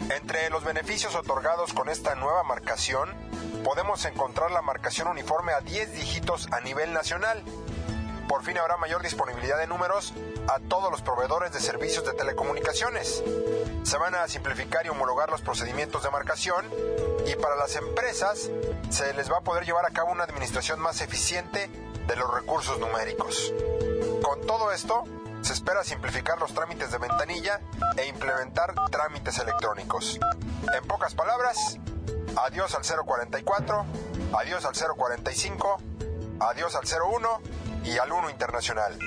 Entre 0.10 0.50
los 0.52 0.64
beneficios 0.64 1.16
otorgados 1.16 1.74
con 1.74 1.90
esta 1.90 2.14
nueva 2.16 2.44
marcación, 2.44 3.10
podemos 3.64 4.06
encontrar 4.06 4.52
la 4.52 4.62
marcación 4.62 5.08
uniforme 5.08 5.54
a 5.54 5.62
10 5.62 5.94
dígitos 5.94 6.48
a 6.52 6.62
nivel 6.62 6.94
nacional. 6.94 7.44
Por 8.28 8.44
fin 8.44 8.58
habrá 8.58 8.78
mayor 8.78 9.02
disponibilidad 9.02 9.58
de 9.58 9.68
números 9.68 10.14
a 10.48 10.60
todos 10.60 10.92
los 10.92 11.02
proveedores 11.02 11.52
de 11.54 11.60
servicios 11.60 12.06
de 12.06 12.14
telecomunicaciones. 12.14 13.24
Se 13.84 13.98
van 13.98 14.14
a 14.14 14.28
simplificar 14.28 14.86
y 14.86 14.90
homologar 14.90 15.30
los 15.32 15.42
procedimientos 15.42 16.04
de 16.04 16.12
marcación 16.12 16.66
y 17.26 17.36
para 17.36 17.56
las 17.56 17.76
empresas 17.76 18.50
se 18.90 19.14
les 19.14 19.32
va 19.32 19.38
a 19.38 19.42
poder 19.42 19.66
llevar 19.66 19.86
a 19.86 19.94
cabo 19.94 20.12
una 20.12 20.24
administración 20.24 20.80
más 20.80 21.02
eficiente 21.02 21.68
de 22.08 22.16
los 22.16 22.32
recursos 22.32 22.80
numéricos. 22.80 23.54
Con 24.22 24.42
todo 24.46 24.72
esto, 24.72 25.04
se 25.46 25.54
espera 25.54 25.84
simplificar 25.84 26.40
los 26.40 26.52
trámites 26.56 26.92
de 26.92 26.98
ventanilla 26.98 27.62
e 27.98 28.08
implementar 28.08 28.74
trámites 28.90 29.38
electrónicos. 29.38 30.20
En 30.76 30.88
pocas 30.88 31.14
palabras, 31.14 31.78
adiós 32.36 32.74
al 32.74 32.82
044, 33.06 33.86
adiós 34.40 34.66
al 34.66 34.74
045, 34.74 35.78
adiós 36.40 36.76
al 36.76 36.84
01 36.84 37.30
y 37.86 37.96
al 38.00 38.12
1 38.12 38.32
internacional. 38.32 38.98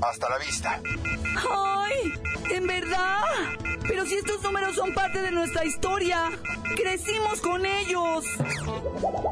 Hasta 0.00 0.30
la 0.30 0.38
vista. 0.38 0.80
¡Ay! 1.50 2.14
¿En 2.54 2.66
verdad? 2.66 3.20
Pero 3.86 4.06
si 4.06 4.14
estos 4.14 4.42
números 4.42 4.74
son 4.74 4.94
parte 4.94 5.20
de 5.20 5.30
nuestra 5.30 5.66
historia. 5.66 6.30
Crecimos 6.74 7.38
con 7.42 7.66
ellos. 7.66 8.24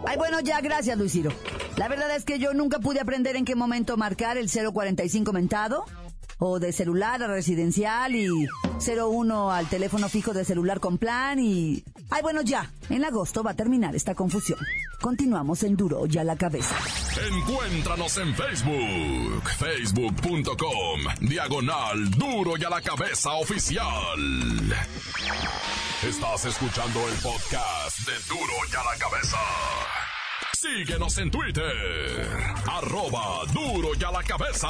Ay, 0.06 0.18
bueno, 0.18 0.40
ya, 0.40 0.60
gracias, 0.60 0.98
Luis 0.98 1.12
Ciro. 1.12 1.30
La 1.76 1.88
verdad 1.88 2.14
es 2.14 2.26
que 2.26 2.38
yo 2.38 2.52
nunca 2.52 2.80
pude 2.80 3.00
aprender 3.00 3.34
en 3.36 3.46
qué 3.46 3.54
momento 3.54 3.96
marcar 3.96 4.36
el 4.36 4.50
045 4.50 5.32
mentado 5.32 5.86
o 6.38 6.58
de 6.58 6.72
celular 6.72 7.22
a 7.22 7.26
residencial 7.26 8.14
y 8.14 8.48
01 8.78 9.50
al 9.52 9.68
teléfono 9.68 10.08
fijo 10.08 10.32
de 10.32 10.44
celular 10.44 10.80
con 10.80 10.98
plan 10.98 11.38
y... 11.38 11.84
Ay, 12.10 12.22
bueno, 12.22 12.40
ya. 12.42 12.70
En 12.88 13.04
agosto 13.04 13.42
va 13.42 13.50
a 13.50 13.54
terminar 13.54 13.94
esta 13.94 14.14
confusión. 14.14 14.58
Continuamos 15.00 15.62
en 15.62 15.76
Duro 15.76 16.06
y 16.08 16.16
a 16.18 16.24
la 16.24 16.36
cabeza. 16.36 16.74
Encuéntranos 17.30 18.16
en 18.18 18.34
Facebook, 18.34 19.42
facebook.com, 19.58 21.00
diagonal 21.20 22.10
Duro 22.10 22.56
y 22.56 22.64
a 22.64 22.70
la 22.70 22.80
cabeza 22.80 23.32
oficial. 23.34 23.84
Estás 26.02 26.44
escuchando 26.46 27.00
el 27.08 27.14
podcast 27.16 27.98
de 28.06 28.12
Duro 28.28 28.54
y 28.72 28.76
a 28.76 28.84
la 28.84 28.98
cabeza. 28.98 29.38
Síguenos 30.54 31.18
en 31.18 31.30
Twitter, 31.30 32.28
arroba 32.66 33.44
Duro 33.52 33.90
y 33.98 34.04
a 34.04 34.10
la 34.10 34.22
cabeza. 34.22 34.68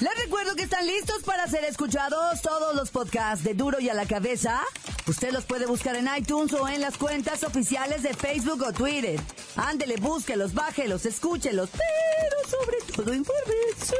Les 0.00 0.24
recuerdo 0.24 0.56
que 0.56 0.62
están 0.62 0.86
listos 0.86 1.22
para 1.24 1.46
ser 1.46 1.62
escuchados 1.64 2.40
todos 2.40 2.74
los 2.74 2.90
podcasts 2.90 3.44
de 3.44 3.52
Duro 3.52 3.80
y 3.80 3.90
a 3.90 3.94
la 3.94 4.06
cabeza. 4.06 4.62
Usted 5.06 5.30
los 5.30 5.44
puede 5.44 5.66
buscar 5.66 5.94
en 5.94 6.08
iTunes 6.16 6.54
o 6.54 6.66
en 6.66 6.80
las 6.80 6.96
cuentas 6.96 7.44
oficiales 7.44 8.02
de 8.02 8.14
Facebook 8.14 8.62
o 8.66 8.72
Twitter. 8.72 9.20
Ándele, 9.56 9.96
búsquelos, 9.96 10.54
bájelos, 10.54 11.04
escúchelos, 11.04 11.68
pero 11.70 12.48
sobre 12.48 12.78
todo 12.96 13.12
infórmese. 13.12 13.96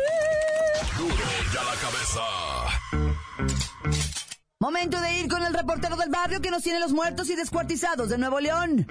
Duro 0.96 1.14
y 1.52 1.56
a 1.58 1.64
la 1.64 1.74
cabeza. 1.76 2.22
Momento 4.58 4.98
de 5.00 5.20
ir 5.20 5.28
con 5.28 5.42
el 5.42 5.52
reportero 5.52 5.96
del 5.96 6.08
barrio 6.08 6.40
que 6.40 6.50
nos 6.50 6.62
tiene 6.62 6.80
los 6.80 6.92
muertos 6.92 7.28
y 7.28 7.36
descuartizados 7.36 8.08
de 8.08 8.16
Nuevo 8.16 8.40
León. 8.40 8.86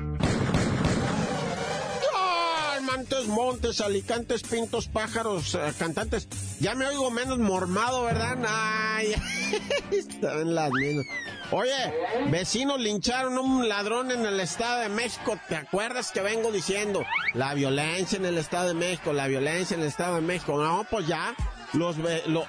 Montes, 2.99 3.27
montes, 3.27 3.79
alicantes, 3.79 4.43
pintos, 4.43 4.89
pájaros, 4.89 5.55
eh, 5.55 5.71
cantantes. 5.79 6.27
Ya 6.59 6.75
me 6.75 6.85
oigo 6.85 7.09
menos 7.09 7.39
mormado, 7.39 8.03
¿verdad? 8.03 8.37
Ay, 8.45 9.15
están 9.91 10.53
las 10.53 10.69
mismas. 10.69 11.05
Oye, 11.51 11.93
vecinos 12.29 12.77
lincharon 12.77 13.37
un 13.37 13.69
ladrón 13.69 14.11
en 14.11 14.25
el 14.25 14.41
Estado 14.41 14.81
de 14.81 14.89
México. 14.89 15.39
¿Te 15.47 15.55
acuerdas 15.55 16.11
que 16.11 16.19
vengo 16.19 16.51
diciendo? 16.51 17.05
La 17.33 17.53
violencia 17.53 18.17
en 18.17 18.25
el 18.25 18.37
Estado 18.37 18.67
de 18.67 18.73
México, 18.73 19.13
la 19.13 19.27
violencia 19.27 19.75
en 19.75 19.81
el 19.81 19.87
Estado 19.87 20.15
de 20.15 20.21
México. 20.21 20.61
No, 20.61 20.85
pues 20.91 21.07
ya, 21.07 21.33
los, 21.71 21.95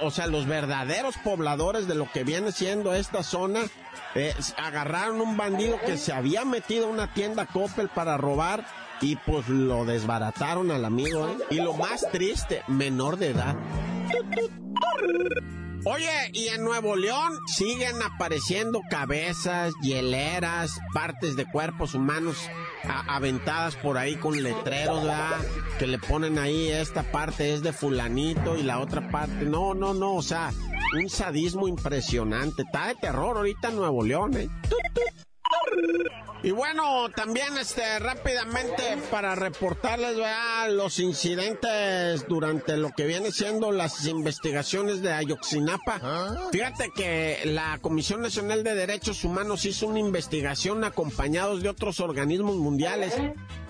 o 0.01 0.11
sea, 0.11 0.27
los 0.27 0.47
verdaderos 0.47 1.17
pobladores 1.19 1.87
de 1.87 1.95
lo 1.95 2.11
que 2.11 2.25
viene 2.25 2.51
siendo 2.51 2.93
esta 2.93 3.23
zona, 3.23 3.61
eh, 4.17 4.35
agarraron 4.57 5.21
un 5.21 5.37
bandido 5.37 5.79
que 5.79 5.97
se 5.97 6.13
había 6.13 6.45
metido 6.45 6.87
a 6.87 6.91
una 6.91 7.15
tienda 7.15 7.47
Coppel 7.47 7.89
para 7.89 8.17
robar 8.17 8.67
y 9.01 9.17
pues 9.17 9.49
lo 9.49 9.85
desbarataron 9.85 10.71
al 10.71 10.85
amigo, 10.85 11.29
¿eh? 11.29 11.37
Y 11.51 11.57
lo 11.57 11.75
más 11.75 12.07
triste, 12.13 12.63
menor 12.69 13.17
de 13.17 13.31
edad. 13.31 13.57
Oye, 15.87 16.31
y 16.35 16.49
en 16.49 16.63
Nuevo 16.63 16.95
León 16.95 17.39
siguen 17.47 18.03
apareciendo 18.03 18.83
cabezas, 18.91 19.73
hieleras, 19.83 20.79
partes 20.93 21.37
de 21.37 21.47
cuerpos 21.47 21.95
humanos 21.95 22.37
aventadas 22.85 23.77
por 23.77 23.97
ahí 23.97 24.17
con 24.17 24.43
letreros, 24.43 25.03
¿verdad? 25.03 25.39
Que 25.79 25.87
le 25.87 25.99
ponen 25.99 26.39
ahí, 26.39 26.69
esta 26.69 27.03
parte 27.03 27.55
es 27.55 27.63
de 27.63 27.73
fulanito 27.73 28.59
y 28.59 28.63
la 28.63 28.79
otra 28.79 29.11
parte, 29.11 29.47
no, 29.47 29.73
no, 29.73 29.95
no, 29.95 30.17
o 30.17 30.23
sea, 30.23 30.53
un 31.01 31.09
sadismo 31.09 31.67
impresionante. 31.67 32.63
Está 32.63 32.89
de 32.89 32.97
terror 32.97 33.39
ahorita 33.39 33.71
en 33.71 33.77
Nuevo 33.77 34.05
León, 34.05 34.37
¿eh? 34.37 34.51
Y 36.43 36.53
bueno, 36.53 37.11
también 37.15 37.59
este 37.59 37.99
rápidamente 37.99 38.83
para 39.11 39.35
reportarles 39.35 40.17
los 40.71 40.99
incidentes 40.99 42.27
durante 42.29 42.79
lo 42.79 42.91
que 42.93 43.05
viene 43.05 43.31
siendo 43.31 43.73
las 43.73 44.07
investigaciones 44.07 45.03
de 45.03 45.13
Ayotzinapa. 45.13 46.01
¿Ah? 46.03 46.49
Fíjate 46.51 46.91
que 46.95 47.41
la 47.45 47.79
Comisión 47.83 48.23
Nacional 48.23 48.65
de 48.65 48.75
Derechos 48.75 49.23
Humanos 49.25 49.67
hizo 49.67 49.87
una 49.87 49.99
investigación 49.99 50.83
acompañados 50.85 51.63
de 51.63 51.69
otros 51.69 52.01
organismos 52.01 52.57
mundiales 52.57 53.13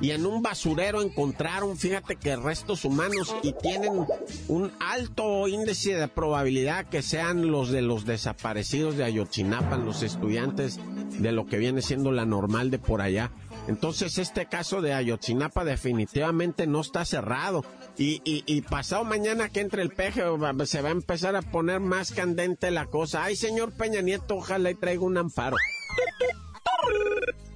y 0.00 0.12
en 0.12 0.24
un 0.24 0.40
basurero 0.40 1.02
encontraron, 1.02 1.76
fíjate 1.76 2.16
que 2.16 2.36
restos 2.36 2.84
humanos 2.84 3.34
y 3.42 3.52
tienen 3.52 4.06
un 4.46 4.72
alto 4.78 5.48
índice 5.48 5.94
de 5.94 6.06
probabilidad 6.06 6.88
que 6.88 7.02
sean 7.02 7.50
los 7.50 7.70
de 7.70 7.82
los 7.82 8.04
desaparecidos 8.04 8.96
de 8.96 9.04
Ayotzinapa, 9.04 9.76
los 9.76 10.02
estudiantes 10.04 10.78
de 11.20 11.32
lo 11.32 11.46
que 11.46 11.58
viene 11.58 11.82
siendo 11.82 12.12
la 12.12 12.24
normal 12.24 12.70
de 12.70 12.78
por 12.78 13.00
allá. 13.00 13.30
Entonces 13.68 14.18
este 14.18 14.46
caso 14.46 14.80
de 14.80 14.94
Ayotzinapa 14.94 15.64
definitivamente 15.64 16.66
no 16.66 16.80
está 16.80 17.04
cerrado. 17.04 17.64
Y, 17.98 18.22
y, 18.24 18.62
pasado 18.62 19.04
mañana 19.04 19.50
que 19.50 19.60
entre 19.60 19.82
el 19.82 19.90
peje 19.90 20.22
se 20.64 20.80
va 20.80 20.88
a 20.88 20.92
empezar 20.92 21.36
a 21.36 21.42
poner 21.42 21.80
más 21.80 22.12
candente 22.12 22.70
la 22.70 22.86
cosa. 22.86 23.24
Ay, 23.24 23.36
señor 23.36 23.72
Peña 23.72 24.00
Nieto, 24.00 24.36
ojalá 24.36 24.70
y 24.70 24.74
traiga 24.74 25.02
un 25.02 25.18
amparo. 25.18 25.56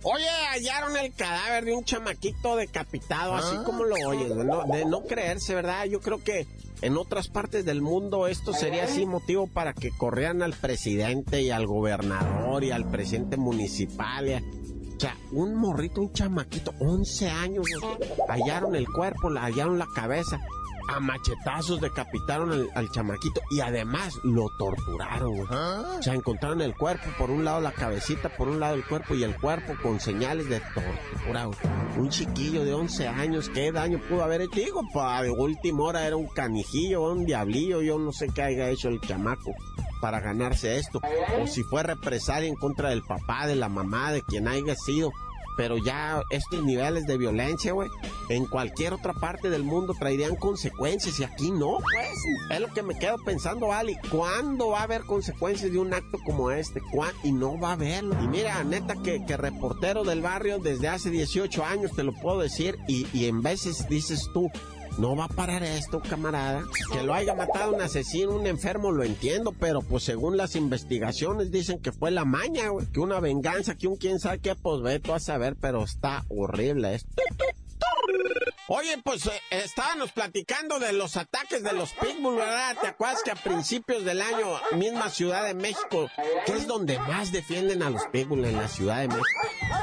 Oye, 0.03 0.29
hallaron 0.51 0.99
el 0.99 1.15
cadáver 1.15 1.65
de 1.65 1.73
un 1.73 1.83
chamaquito 1.83 2.57
decapitado, 2.57 3.35
así 3.35 3.57
como 3.65 3.85
lo 3.85 3.95
oyes, 4.07 4.37
de 4.37 4.45
no, 4.45 4.65
de 4.65 4.85
no 4.85 5.05
creerse, 5.05 5.55
¿verdad? 5.55 5.87
Yo 5.87 6.01
creo 6.01 6.23
que 6.23 6.47
en 6.85 6.99
otras 6.99 7.29
partes 7.29 7.65
del 7.65 7.81
mundo 7.81 8.27
esto 8.27 8.53
sería 8.53 8.85
así 8.85 9.07
motivo 9.07 9.47
para 9.47 9.73
que 9.73 9.91
corrieran 9.91 10.43
al 10.43 10.53
presidente 10.53 11.41
y 11.41 11.51
al 11.51 11.67
gobernador 11.67 12.63
y 12.63 12.73
al 12.73 12.91
presidente 12.91 13.39
municipal. 13.39 14.45
o 14.95 15.01
sea, 15.01 15.17
un 15.33 15.55
morrito, 15.55 16.03
un 16.03 16.13
chamaquito, 16.13 16.75
11 16.81 17.31
años, 17.31 17.67
hallaron 18.29 18.77
el 18.77 18.87
cuerpo, 18.87 19.31
hallaron 19.31 19.79
la 19.79 19.87
cabeza 19.95 20.39
a 20.89 21.01
machetazos 21.01 21.81
decapitaron 21.81 22.69
al, 22.75 22.91
chamaquito 22.91 23.41
y 23.51 23.61
además 23.61 24.19
lo 24.23 24.49
torturaron. 24.51 25.41
O 25.41 26.03
sea, 26.03 26.15
encontraron 26.15 26.61
el 26.61 26.75
cuerpo, 26.75 27.07
por 27.19 27.31
un 27.31 27.45
lado 27.45 27.61
la 27.61 27.73
cabecita, 27.73 28.29
por 28.29 28.49
un 28.49 28.61
lado 28.61 28.75
el 28.75 28.85
cuerpo 28.85 29.15
y 29.15 29.23
el 29.23 29.37
cuerpo 29.37 29.75
con 29.83 30.01
señales 30.01 30.49
de 30.49 30.61
tortura. 30.61 31.49
Un 31.97 32.09
chiquillo 32.09 32.65
de 32.65 32.75
11 32.75 33.09
años, 33.09 33.49
¿qué 33.49 33.73
daño 33.73 34.01
pudo 34.09 34.25
haber 34.25 34.43
hecho? 34.43 34.57
Digo, 34.57 34.83
para 34.93 35.23
de 35.23 35.31
última 35.31 35.85
hora 35.85 36.07
era 36.07 36.17
un 36.17 36.29
canijillo, 36.29 37.13
un 37.13 37.25
diablillo, 37.25 37.83
yo 37.83 37.99
no 37.99 38.13
sé 38.13 38.29
qué 38.29 38.43
haya 38.43 38.71
hecho 38.71 38.89
el 38.89 39.01
chamaco 39.01 39.55
para 40.01 40.21
ganarse 40.21 40.79
esto. 40.79 41.01
O 41.43 41.47
si 41.47 41.63
fue 41.63 41.83
represalia 41.83 42.49
en 42.49 42.57
contra 42.57 42.91
del 42.91 43.03
papá, 43.03 43.47
de 43.47 43.57
la 43.57 43.69
mamá, 43.69 44.13
de 44.13 44.23
quien 44.23 44.49
haya 44.49 44.75
sido 44.75 45.11
pero 45.57 45.79
ya 45.79 46.23
estos 46.31 46.63
niveles 46.63 47.07
de 47.07 47.17
violencia, 47.17 47.73
güey, 47.73 47.89
en 48.29 48.47
cualquier 48.47 48.95
otra 48.95 49.13
parte 49.13 49.51
del 49.51 49.65
mundo 49.65 49.95
traerían 49.99 50.37
consecuencias 50.37 51.19
y 51.21 51.25
aquí 51.25 51.51
no, 51.51 51.79
pues. 51.81 52.09
Es 52.51 52.61
lo 52.61 52.69
que 52.69 52.83
me 52.83 52.99
quedo 52.99 53.17
pensando, 53.25 53.73
Ali. 53.73 53.97
¿Cuándo 54.11 54.69
va 54.69 54.81
a 54.81 54.85
haber 54.85 55.03
consecuencias 55.03 55.73
de 55.73 55.79
un 55.79 55.93
acto 55.93 56.19
como 56.25 56.51
este? 56.51 56.81
Y 57.23 57.33
no 57.33 57.59
va 57.59 57.71
a 57.71 57.73
haberlo. 57.73 58.17
Y 58.23 58.29
mira, 58.29 58.63
neta, 58.65 58.95
que, 59.03 59.25
que 59.25 59.37
reportero 59.37 60.05
del 60.05 60.23
barrio 60.23 60.59
desde 60.59 60.89
hace 60.89 61.11
18 61.11 61.65
años, 61.65 61.93
te 61.93 62.03
lo 62.03 62.13
puedo 62.13 62.41
decir, 62.41 62.79
y, 62.89 63.07
y 63.13 63.27
en 63.27 63.43
veces 63.43 63.89
dices 63.89 64.29
tú, 64.33 64.51
no 64.99 65.17
va 65.17 65.25
a 65.25 65.29
parar 65.29 65.63
esto, 65.63 66.01
camarada. 66.01 66.65
Que 66.93 67.03
lo 67.03 67.15
haya 67.15 67.35
matado 67.35 67.75
un 67.75 67.83
asesino, 67.83 68.37
un 68.37 68.47
enfermo, 68.47 68.93
lo 68.93 69.03
entiendo, 69.03 69.53
pero 69.59 69.83
pues 69.83 70.05
según 70.05 70.37
las 70.37 70.55
investigaciones 70.57 71.51
dicen 71.51 71.81
que 71.81 71.93
fue 71.93 72.11
la 72.11 72.25
maña, 72.25 72.69
güey. 72.69 72.87
Que 72.87 73.01
una 73.01 73.21
venganza, 73.21 73.75
que 73.75 73.89
un 73.89 73.97
quién 73.97 74.21
sabe 74.21 74.39
qué, 74.39 74.55
pues 74.55 74.83
ve 74.83 75.01
tú 75.01 75.13
a 75.13 75.21
saber, 75.21 75.57
pero 75.61 75.83
está 75.83 76.25
horrible 76.29 76.95
esto. 76.95 77.11
Oye, 78.67 78.97
pues 79.05 79.27
eh, 79.27 79.41
estábamos 79.51 80.13
platicando 80.13 80.79
de 80.79 80.95
los 80.95 81.19
ataques 81.19 81.63
de 81.63 81.75
los 81.75 81.93
pitbull, 81.93 82.37
¿verdad? 82.37 82.77
¿Te 82.81 82.87
acuerdas 82.87 83.23
que 83.23 83.31
a 83.31 83.35
principios 83.35 84.07
del 84.07 84.23
año, 84.23 84.59
misma 84.73 85.11
Ciudad 85.11 85.45
de 85.45 85.53
México, 85.53 86.09
que 86.47 86.53
es 86.53 86.67
donde 86.67 86.99
más 86.99 87.31
defienden 87.31 87.83
a 87.83 87.91
los 87.91 88.07
pitbull 88.07 88.43
en 88.47 88.57
la 88.57 88.69
Ciudad 88.69 89.01
de 89.01 89.09
México? 89.09 89.27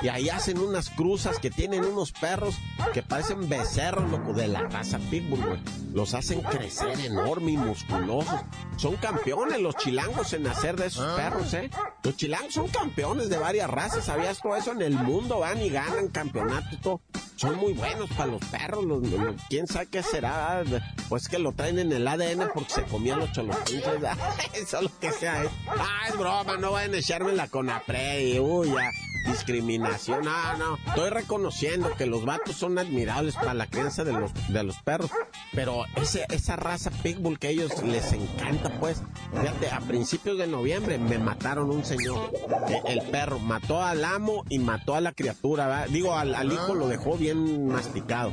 Y 0.02 0.08
ahí 0.08 0.30
hacen 0.30 0.58
unas 0.58 0.90
cruzas 0.90 1.38
que 1.38 1.52
tienen 1.52 1.86
unos 1.86 2.12
perros 2.12 2.56
que 2.92 3.04
parecen 3.04 3.48
becerros, 3.48 4.10
loco, 4.10 4.34
de 4.34 4.48
la 4.48 4.62
raza 4.64 4.98
pitbull, 5.12 5.46
güey. 5.46 5.60
Los 5.94 6.16
hacen 6.16 6.42
crecer 6.42 7.00
enormes 7.02 7.54
y 7.54 7.58
musculosos. 7.58 8.42
Son 8.78 8.96
campeones 8.96 9.60
los 9.60 9.76
chilangos 9.76 10.34
en 10.34 10.48
hacer 10.48 10.76
de 10.76 10.88
esos 10.88 11.06
perros, 11.16 11.54
¿eh? 11.54 11.70
Los 12.04 12.18
chilangos 12.18 12.56
son 12.56 12.68
campeones 12.70 13.30
de 13.30 13.38
varias 13.38 13.70
razas, 13.70 14.06
¿sabías 14.06 14.42
todo 14.42 14.56
eso? 14.56 14.72
En 14.72 14.82
el 14.82 14.94
mundo 14.94 15.40
van 15.40 15.62
y 15.62 15.70
ganan 15.70 16.08
campeonato 16.08 16.78
todo. 16.82 17.02
Son 17.42 17.58
muy 17.58 17.74
buenos 17.74 18.08
para 18.12 18.34
los 18.34 18.46
perros, 18.46 18.86
los, 18.86 19.02
quién 19.50 19.66
sabe 19.66 19.88
qué 19.88 20.04
será, 20.04 20.62
pues 21.10 21.28
que 21.28 21.40
lo 21.40 21.52
traen 21.54 21.80
en 21.80 21.92
el 21.92 22.08
ADN 22.08 22.52
porque 22.54 22.72
se 22.72 22.84
comían 22.84 23.18
los 23.18 23.32
cholopinches, 23.32 23.84
eso 24.54 24.78
es 24.78 24.84
lo 24.84 25.00
que 25.00 25.12
sea. 25.12 25.46
Ah, 25.68 26.08
es 26.08 26.16
broma, 26.20 26.58
no 26.58 26.74
vayan 26.74 26.94
a 26.94 26.98
echarme 27.00 27.34
la 27.34 27.48
conapre 27.48 28.40
uy, 28.40 28.68
ya 28.70 28.92
discriminación. 29.26 30.26
No, 30.26 30.58
no. 30.58 30.80
Estoy 30.88 31.10
reconociendo 31.10 31.92
que 31.98 32.06
los 32.06 32.26
vatos 32.26 32.56
son 32.56 32.78
admirables 32.78 33.36
para 33.36 33.54
la 33.54 33.68
crianza 33.68 34.04
de 34.04 34.14
los, 34.14 34.32
de 34.50 34.64
los 34.64 34.78
perros. 34.82 35.12
Pero 35.54 35.86
ese, 35.96 36.26
esa 36.30 36.56
raza 36.56 36.92
pitbull 36.92 37.40
que 37.40 37.48
a 37.48 37.50
ellos 37.52 37.84
les 37.84 38.14
encanta, 38.14 38.80
pues. 38.80 39.02
Fíjate, 39.32 39.70
a 39.70 39.80
principios 39.82 40.38
de 40.38 40.48
noviembre 40.48 40.98
me 40.98 41.18
mataron 41.18 41.70
un 41.70 41.84
señor. 41.84 42.32
E, 42.68 42.94
el, 42.94 43.02
perro 43.04 43.40
mató 43.40 43.82
al 43.82 44.04
amo 44.06 44.46
y 44.50 44.60
mató 44.60 44.96
a 44.96 45.02
la 45.02 45.12
criatura. 45.12 45.86
Digo, 45.88 46.16
al 46.16 46.52
hijo 46.52 46.76
lo 46.76 46.88
dejó 46.88 47.18
bien 47.18 47.68
masticado. 47.68 48.32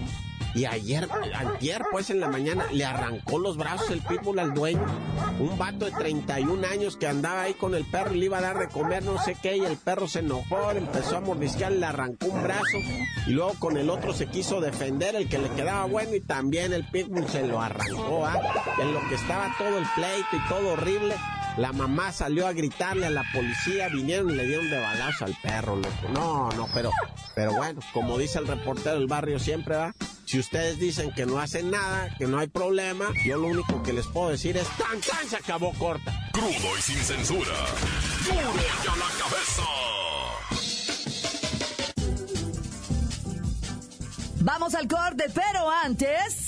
Y 0.55 0.64
ayer, 0.64 1.09
ayer 1.35 1.83
pues 1.90 2.11
en 2.11 2.21
la 2.21 2.28
mañana, 2.28 2.67
le 2.73 2.85
arrancó 2.85 3.38
los 3.38 3.57
brazos 3.57 3.90
el 3.90 4.00
pitbull 4.00 4.38
al 4.38 4.55
dueño. 4.55 4.85
Un 5.38 5.59
vato 5.59 5.85
de 5.85 5.93
31 5.93 6.67
años 6.67 6.97
que 6.97 7.07
andaba 7.07 7.43
ahí 7.43 7.55
con 7.55 7.75
el 7.75 7.85
perro 7.85 8.14
y 8.14 8.19
le 8.19 8.25
iba 8.26 8.38
a 8.38 8.43
dar 8.43 8.59
de 8.59 8.69
comer 8.69 9.05
no 9.05 9.23
sé 9.23 9.37
qué 9.40 9.57
y 9.57 9.64
el 9.64 9.76
perro 9.76 10.09
se 10.09 10.21
enojó, 10.21 10.73
empezó 10.73 11.17
a 11.17 11.21
mordisquear, 11.21 11.73
le 11.73 11.87
arrancó 11.87 12.26
un 12.26 12.43
brazo 12.43 12.78
y 13.26 13.31
luego 13.31 13.55
con 13.59 13.76
el 13.76 13.90
otro 13.90 14.12
se 14.12 14.26
quiso 14.26 14.61
defender, 14.61 15.14
el 15.14 15.28
que 15.28 15.38
le 15.38 15.50
quedaba 15.50 15.85
bueno 15.85 16.14
y 16.14 16.21
también 16.21 16.73
el 16.73 16.85
pitbull 16.85 17.28
se 17.28 17.47
lo 17.47 17.61
arrancó, 17.61 18.26
¿ah? 18.26 18.40
En 18.81 18.93
lo 18.93 19.00
que 19.09 19.14
estaba 19.14 19.55
todo 19.59 19.78
el 19.78 19.85
pleito 19.95 20.28
y 20.33 20.49
todo 20.49 20.73
horrible. 20.73 21.14
La 21.59 21.73
mamá 21.73 22.12
salió 22.12 22.47
a 22.47 22.53
gritarle 22.53 23.07
a 23.07 23.11
la 23.11 23.25
policía, 23.33 23.88
vinieron 23.88 24.31
y 24.31 24.35
le 24.35 24.47
dieron 24.47 24.71
de 24.71 24.79
balazo 24.79 25.25
al 25.25 25.37
perro, 25.43 25.75
loco. 25.75 26.09
No, 26.12 26.49
no, 26.50 26.69
pero, 26.73 26.93
pero 27.35 27.53
bueno, 27.53 27.81
como 27.93 28.17
dice 28.17 28.38
el 28.38 28.47
reportero 28.47 28.95
del 28.95 29.09
barrio 29.09 29.41
siempre, 29.41 29.75
va. 29.75 29.93
Si 30.25 30.38
ustedes 30.38 30.79
dicen 30.79 31.11
que 31.12 31.27
no 31.27 31.41
hacen 31.41 31.73
nada, 31.73 32.15
que 32.17 32.29
no 32.29 32.38
hay 32.38 32.47
problema, 32.47 33.07
yo 33.25 33.38
lo 33.38 33.49
único 33.49 33.83
que 33.83 33.93
les 33.93 34.07
puedo 34.07 34.29
decir 34.29 34.57
es 34.57 34.69
tan 34.77 35.00
tan 35.00 35.29
se 35.29 35.35
acabó 35.35 35.73
corta. 35.73 36.31
Crudo 36.33 36.79
y 36.79 36.81
sin 36.81 36.99
censura. 36.99 37.57
Duro 38.25 38.53
ya 38.85 38.95
la 38.95 39.09
cabeza. 39.19 39.62
Vamos 44.43 44.75
al 44.77 44.87
corte, 44.87 45.25
pero 45.35 45.69
antes. 45.69 46.48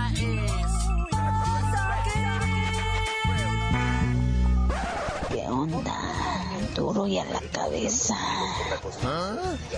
Duro 7.01 7.07
y 7.07 7.17
a 7.17 7.25
la 7.25 7.41
cabeza. 7.51 8.15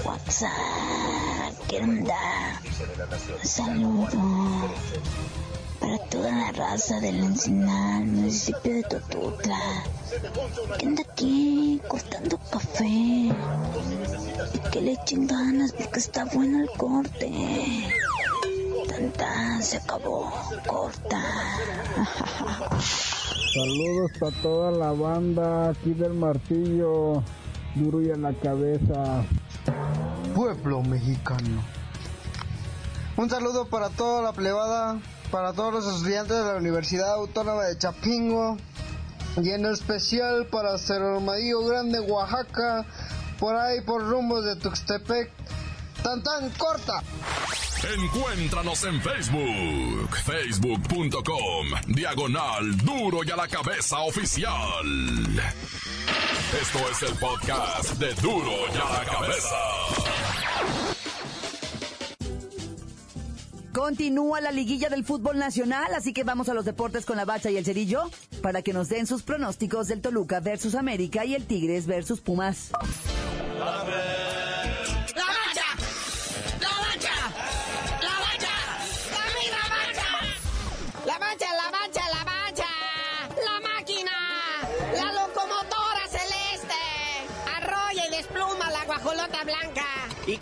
WhatsApp, 0.04 0.50
¿qué 1.70 1.80
onda? 1.80 2.60
Saludo 3.44 4.10
para 5.80 5.98
toda 6.10 6.32
la 6.32 6.52
raza 6.52 7.00
del 7.00 7.20
Encinal, 7.20 8.06
municipio 8.06 8.74
de 8.74 8.84
Totutla. 8.84 9.58
¿Qué 10.78 10.86
anda 10.86 11.04
aquí 11.10 11.82
cortando 11.88 12.38
café? 12.52 12.86
Y 12.86 13.32
que 14.72 14.82
le 14.82 14.92
echen 14.94 15.26
ganas 15.26 15.72
porque 15.72 16.00
está 16.00 16.26
bueno 16.26 16.62
el 16.62 16.70
corte. 16.72 17.32
Tanta, 18.90 19.62
se 19.62 19.78
acabó, 19.78 20.30
corta. 20.68 21.24
Saludos 23.54 24.10
para 24.20 24.36
toda 24.42 24.72
la 24.72 24.94
banda 24.94 25.70
aquí 25.70 25.94
del 25.94 26.16
martillo, 26.16 27.22
duro 27.76 28.02
y 28.02 28.10
en 28.10 28.24
la 28.24 28.34
cabeza. 28.34 29.24
Pueblo 30.34 30.82
mexicano. 30.82 31.64
Un 33.16 33.30
saludo 33.30 33.68
para 33.68 33.92
toda 33.92 34.24
la 34.24 34.34
plebada, 34.34 35.00
para 35.30 35.54
todos 35.54 35.72
los 35.72 35.96
estudiantes 35.96 36.36
de 36.36 36.46
la 36.46 36.56
Universidad 36.56 37.14
Autónoma 37.14 37.66
de 37.66 37.78
Chapingo 37.78 38.58
y 39.40 39.52
en 39.52 39.68
especial 39.68 40.48
para 40.48 40.80
Cerro 40.80 41.22
Grande, 41.22 42.00
Oaxaca, 42.00 42.88
por 43.40 43.56
ahí 43.56 43.82
por 43.82 44.02
rumbos 44.02 44.46
de 44.46 44.56
Tuxtepec. 44.56 45.30
¡Tan 46.02 46.24
tan 46.24 46.50
corta! 46.58 47.04
Encuéntranos 47.84 48.82
en 48.86 49.02
Facebook, 49.02 50.16
facebook.com, 50.24 51.68
diagonal 51.88 52.78
duro 52.78 53.20
y 53.26 53.32
a 53.32 53.36
la 53.36 53.48
cabeza 53.50 54.00
oficial. 54.00 54.86
Esto 56.62 56.80
es 56.90 57.04
el 57.04 57.18
podcast 57.18 58.00
de 58.00 58.14
duro 58.22 58.52
y 58.74 58.78
a 58.78 59.00
la 59.00 59.06
cabeza. 59.06 59.56
Continúa 63.74 64.40
la 64.40 64.52
liguilla 64.54 64.88
del 64.88 65.04
fútbol 65.04 65.38
nacional, 65.38 65.94
así 65.94 66.14
que 66.14 66.24
vamos 66.24 66.48
a 66.48 66.54
los 66.54 66.64
deportes 66.64 67.06
con 67.06 67.18
la 67.18 67.26
bacha 67.26 67.52
y 67.52 67.58
el 67.58 67.66
cerillo 67.66 68.10
para 68.42 68.62
que 68.62 68.72
nos 68.72 68.88
den 68.88 69.08
sus 69.08 69.24
pronósticos 69.24 69.90
del 69.90 70.00
Toluca 70.00 70.40
versus 70.40 70.76
América 70.76 71.26
y 71.26 71.36
el 71.36 71.46
Tigres 71.46 71.86
versus 71.86 72.22
Pumas. 72.22 72.72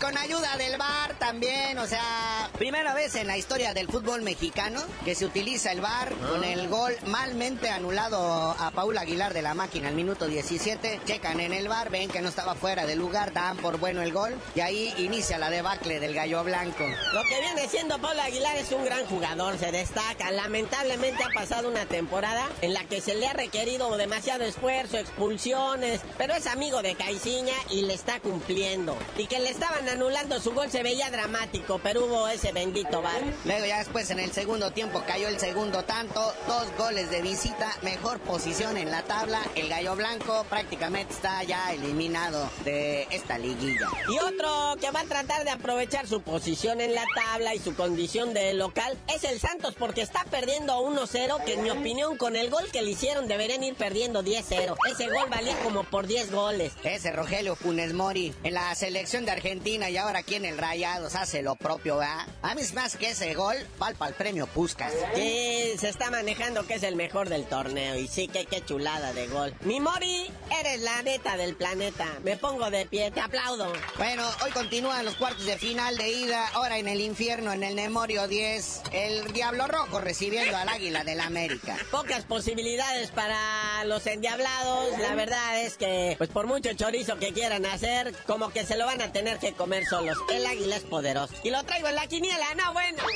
Con 0.02 0.18
ayuda 0.18 0.56
del 0.56 0.76
bar 0.78 1.14
también, 1.20 1.78
o 1.78 1.86
sea, 1.86 2.50
primera 2.58 2.92
vez 2.92 3.14
en 3.14 3.28
la 3.28 3.38
historia 3.38 3.72
del 3.72 3.86
fútbol 3.86 4.22
mexicano 4.22 4.82
que 5.04 5.14
se 5.14 5.24
utiliza 5.24 5.70
el 5.70 5.80
VAR 5.80 6.12
con 6.14 6.42
el 6.42 6.66
gol 6.66 6.92
malmente 7.06 7.70
anulado 7.70 8.18
a 8.18 8.72
Paul 8.72 8.98
Aguilar 8.98 9.32
de 9.32 9.42
la 9.42 9.54
máquina 9.54 9.86
al 9.86 9.94
minuto 9.94 10.26
17. 10.26 11.02
Checan 11.04 11.38
en 11.38 11.52
el 11.52 11.68
VAR, 11.68 11.90
ven 11.90 12.10
que 12.10 12.20
no 12.20 12.30
estaba 12.30 12.56
fuera 12.56 12.84
de 12.84 12.96
lugar, 12.96 13.32
dan 13.32 13.56
por 13.58 13.78
bueno 13.78 14.02
el 14.02 14.12
gol 14.12 14.34
y 14.56 14.60
ahí 14.60 14.92
inicia 14.98 15.38
la 15.38 15.50
debacle 15.50 16.00
del 16.00 16.14
gallo 16.14 16.42
blanco. 16.42 16.84
Lo 17.12 17.22
que 17.22 17.40
viene 17.40 17.68
siendo 17.68 18.00
Paul 18.00 18.18
Aguilar 18.18 18.56
es 18.56 18.72
un 18.72 18.84
gran 18.84 19.06
jugador, 19.06 19.56
se 19.56 19.70
destaca. 19.70 20.32
Lamentablemente 20.32 21.22
ha 21.22 21.30
pasado 21.32 21.68
una 21.68 21.86
temporada 21.86 22.48
en 22.60 22.74
la 22.74 22.82
que 22.86 23.00
se 23.00 23.14
le 23.14 23.28
ha 23.28 23.34
requerido 23.34 23.96
demasiado 23.96 24.42
esfuerzo, 24.42 24.98
expulsiones, 24.98 26.00
pero 26.18 26.34
es 26.34 26.48
amigo 26.48 26.82
de 26.82 26.96
Caiciña 26.96 27.54
y 27.70 27.82
le 27.82 27.94
está 27.94 28.18
cumpliendo. 28.18 28.96
Y 29.16 29.28
que 29.28 29.38
le 29.38 29.50
estaban 29.50 29.91
anulando 29.92 30.40
su 30.40 30.52
gol 30.52 30.70
se 30.70 30.82
veía 30.82 31.10
dramático, 31.10 31.78
pero 31.82 32.06
hubo 32.06 32.26
ese 32.28 32.52
bendito 32.52 33.02
bar. 33.02 33.22
Luego 33.44 33.66
ya 33.66 33.78
después 33.78 34.10
en 34.10 34.20
el 34.20 34.32
segundo 34.32 34.70
tiempo 34.70 35.02
cayó 35.06 35.28
el 35.28 35.38
segundo 35.38 35.84
tanto, 35.84 36.34
dos 36.46 36.66
goles 36.78 37.10
de 37.10 37.20
visita, 37.20 37.76
mejor 37.82 38.18
posición 38.20 38.76
en 38.76 38.90
la 38.90 39.02
tabla. 39.02 39.40
El 39.54 39.68
gallo 39.68 39.94
blanco 39.94 40.46
prácticamente 40.48 41.12
está 41.12 41.42
ya 41.44 41.72
eliminado 41.72 42.48
de 42.64 43.06
esta 43.10 43.38
liguilla. 43.38 43.88
Y 44.08 44.18
otro 44.18 44.76
que 44.80 44.90
va 44.90 45.00
a 45.00 45.04
tratar 45.04 45.44
de 45.44 45.50
aprovechar 45.50 46.06
su 46.06 46.22
posición 46.22 46.80
en 46.80 46.94
la 46.94 47.04
tabla 47.14 47.54
y 47.54 47.58
su 47.58 47.74
condición 47.74 48.32
de 48.32 48.54
local 48.54 48.96
es 49.14 49.24
el 49.24 49.40
Santos 49.40 49.74
porque 49.78 50.00
está 50.00 50.24
perdiendo 50.24 50.80
1-0, 50.80 51.44
que 51.44 51.54
en 51.54 51.62
mi 51.62 51.70
opinión 51.70 52.16
con 52.16 52.36
el 52.36 52.48
gol 52.48 52.64
que 52.72 52.82
le 52.82 52.92
hicieron 52.92 53.28
deberían 53.28 53.62
ir 53.62 53.74
perdiendo 53.74 54.24
10-0. 54.24 54.74
Ese 54.90 55.08
gol 55.08 55.28
valía 55.28 55.58
como 55.60 55.84
por 55.84 56.06
10 56.06 56.30
goles. 56.30 56.72
Ese 56.82 57.12
Rogelio 57.12 57.56
Funes 57.56 57.92
Mori 57.92 58.34
en 58.42 58.54
la 58.54 58.74
selección 58.74 59.26
de 59.26 59.32
Argentina 59.32 59.81
y 59.90 59.96
ahora 59.96 60.20
aquí 60.20 60.34
en 60.36 60.44
el 60.44 60.58
Rayados 60.58 61.14
hace 61.14 61.42
lo 61.42 61.56
propio, 61.56 61.98
¿verdad? 61.98 62.26
A 62.42 62.54
mí 62.54 62.62
es 62.62 62.74
más 62.74 62.96
que 62.96 63.10
ese 63.10 63.34
gol, 63.34 63.56
palpa 63.78 64.08
el 64.08 64.14
premio 64.14 64.46
Puskas. 64.46 64.92
Sí, 65.14 65.72
se 65.78 65.88
está 65.88 66.10
manejando 66.10 66.66
que 66.66 66.74
es 66.74 66.82
el 66.82 66.96
mejor 66.96 67.28
del 67.28 67.46
torneo 67.46 67.96
y 67.96 68.06
sí 68.06 68.28
que 68.28 68.46
qué 68.46 68.64
chulada 68.64 69.12
de 69.12 69.28
gol. 69.28 69.54
Mi 69.60 69.80
Mori, 69.80 70.30
eres 70.60 70.80
la 70.80 71.02
neta 71.02 71.36
del 71.36 71.56
planeta. 71.56 72.06
Me 72.22 72.36
pongo 72.36 72.70
de 72.70 72.86
pie, 72.86 73.10
te 73.10 73.20
aplaudo. 73.20 73.72
Bueno, 73.98 74.28
hoy 74.44 74.50
continúan 74.52 75.04
los 75.04 75.16
cuartos 75.16 75.46
de 75.46 75.58
final 75.58 75.96
de 75.96 76.10
ida, 76.10 76.48
ahora 76.48 76.78
en 76.78 76.88
el 76.88 77.00
infierno, 77.00 77.52
en 77.52 77.62
el 77.62 77.74
Nemorio 77.74 78.28
10, 78.28 78.82
el 78.92 79.32
Diablo 79.32 79.66
Rojo 79.66 80.00
recibiendo 80.00 80.56
al 80.56 80.68
Águila 80.68 81.04
del 81.04 81.20
América. 81.20 81.76
Pocas 81.90 82.24
posibilidades 82.24 83.10
para 83.10 83.84
los 83.84 84.06
endiablados, 84.06 84.98
la 84.98 85.14
verdad 85.14 85.60
es 85.60 85.76
que, 85.76 86.14
pues 86.18 86.30
por 86.30 86.46
mucho 86.46 86.72
chorizo 86.74 87.18
que 87.18 87.32
quieran 87.32 87.66
hacer, 87.66 88.14
como 88.26 88.50
que 88.50 88.64
se 88.64 88.76
lo 88.76 88.86
van 88.86 89.00
a 89.02 89.12
tener 89.12 89.38
que 89.38 89.52
comer 89.52 89.71
solos. 89.86 90.18
El 90.30 90.46
Águila 90.46 90.76
es 90.76 90.84
poderoso. 90.84 91.34
Y 91.42 91.50
lo 91.50 91.62
traigo 91.64 91.88
en 91.88 91.96
la 91.96 92.06
quiniela, 92.06 92.54
no 92.54 92.72
bueno. 92.72 93.02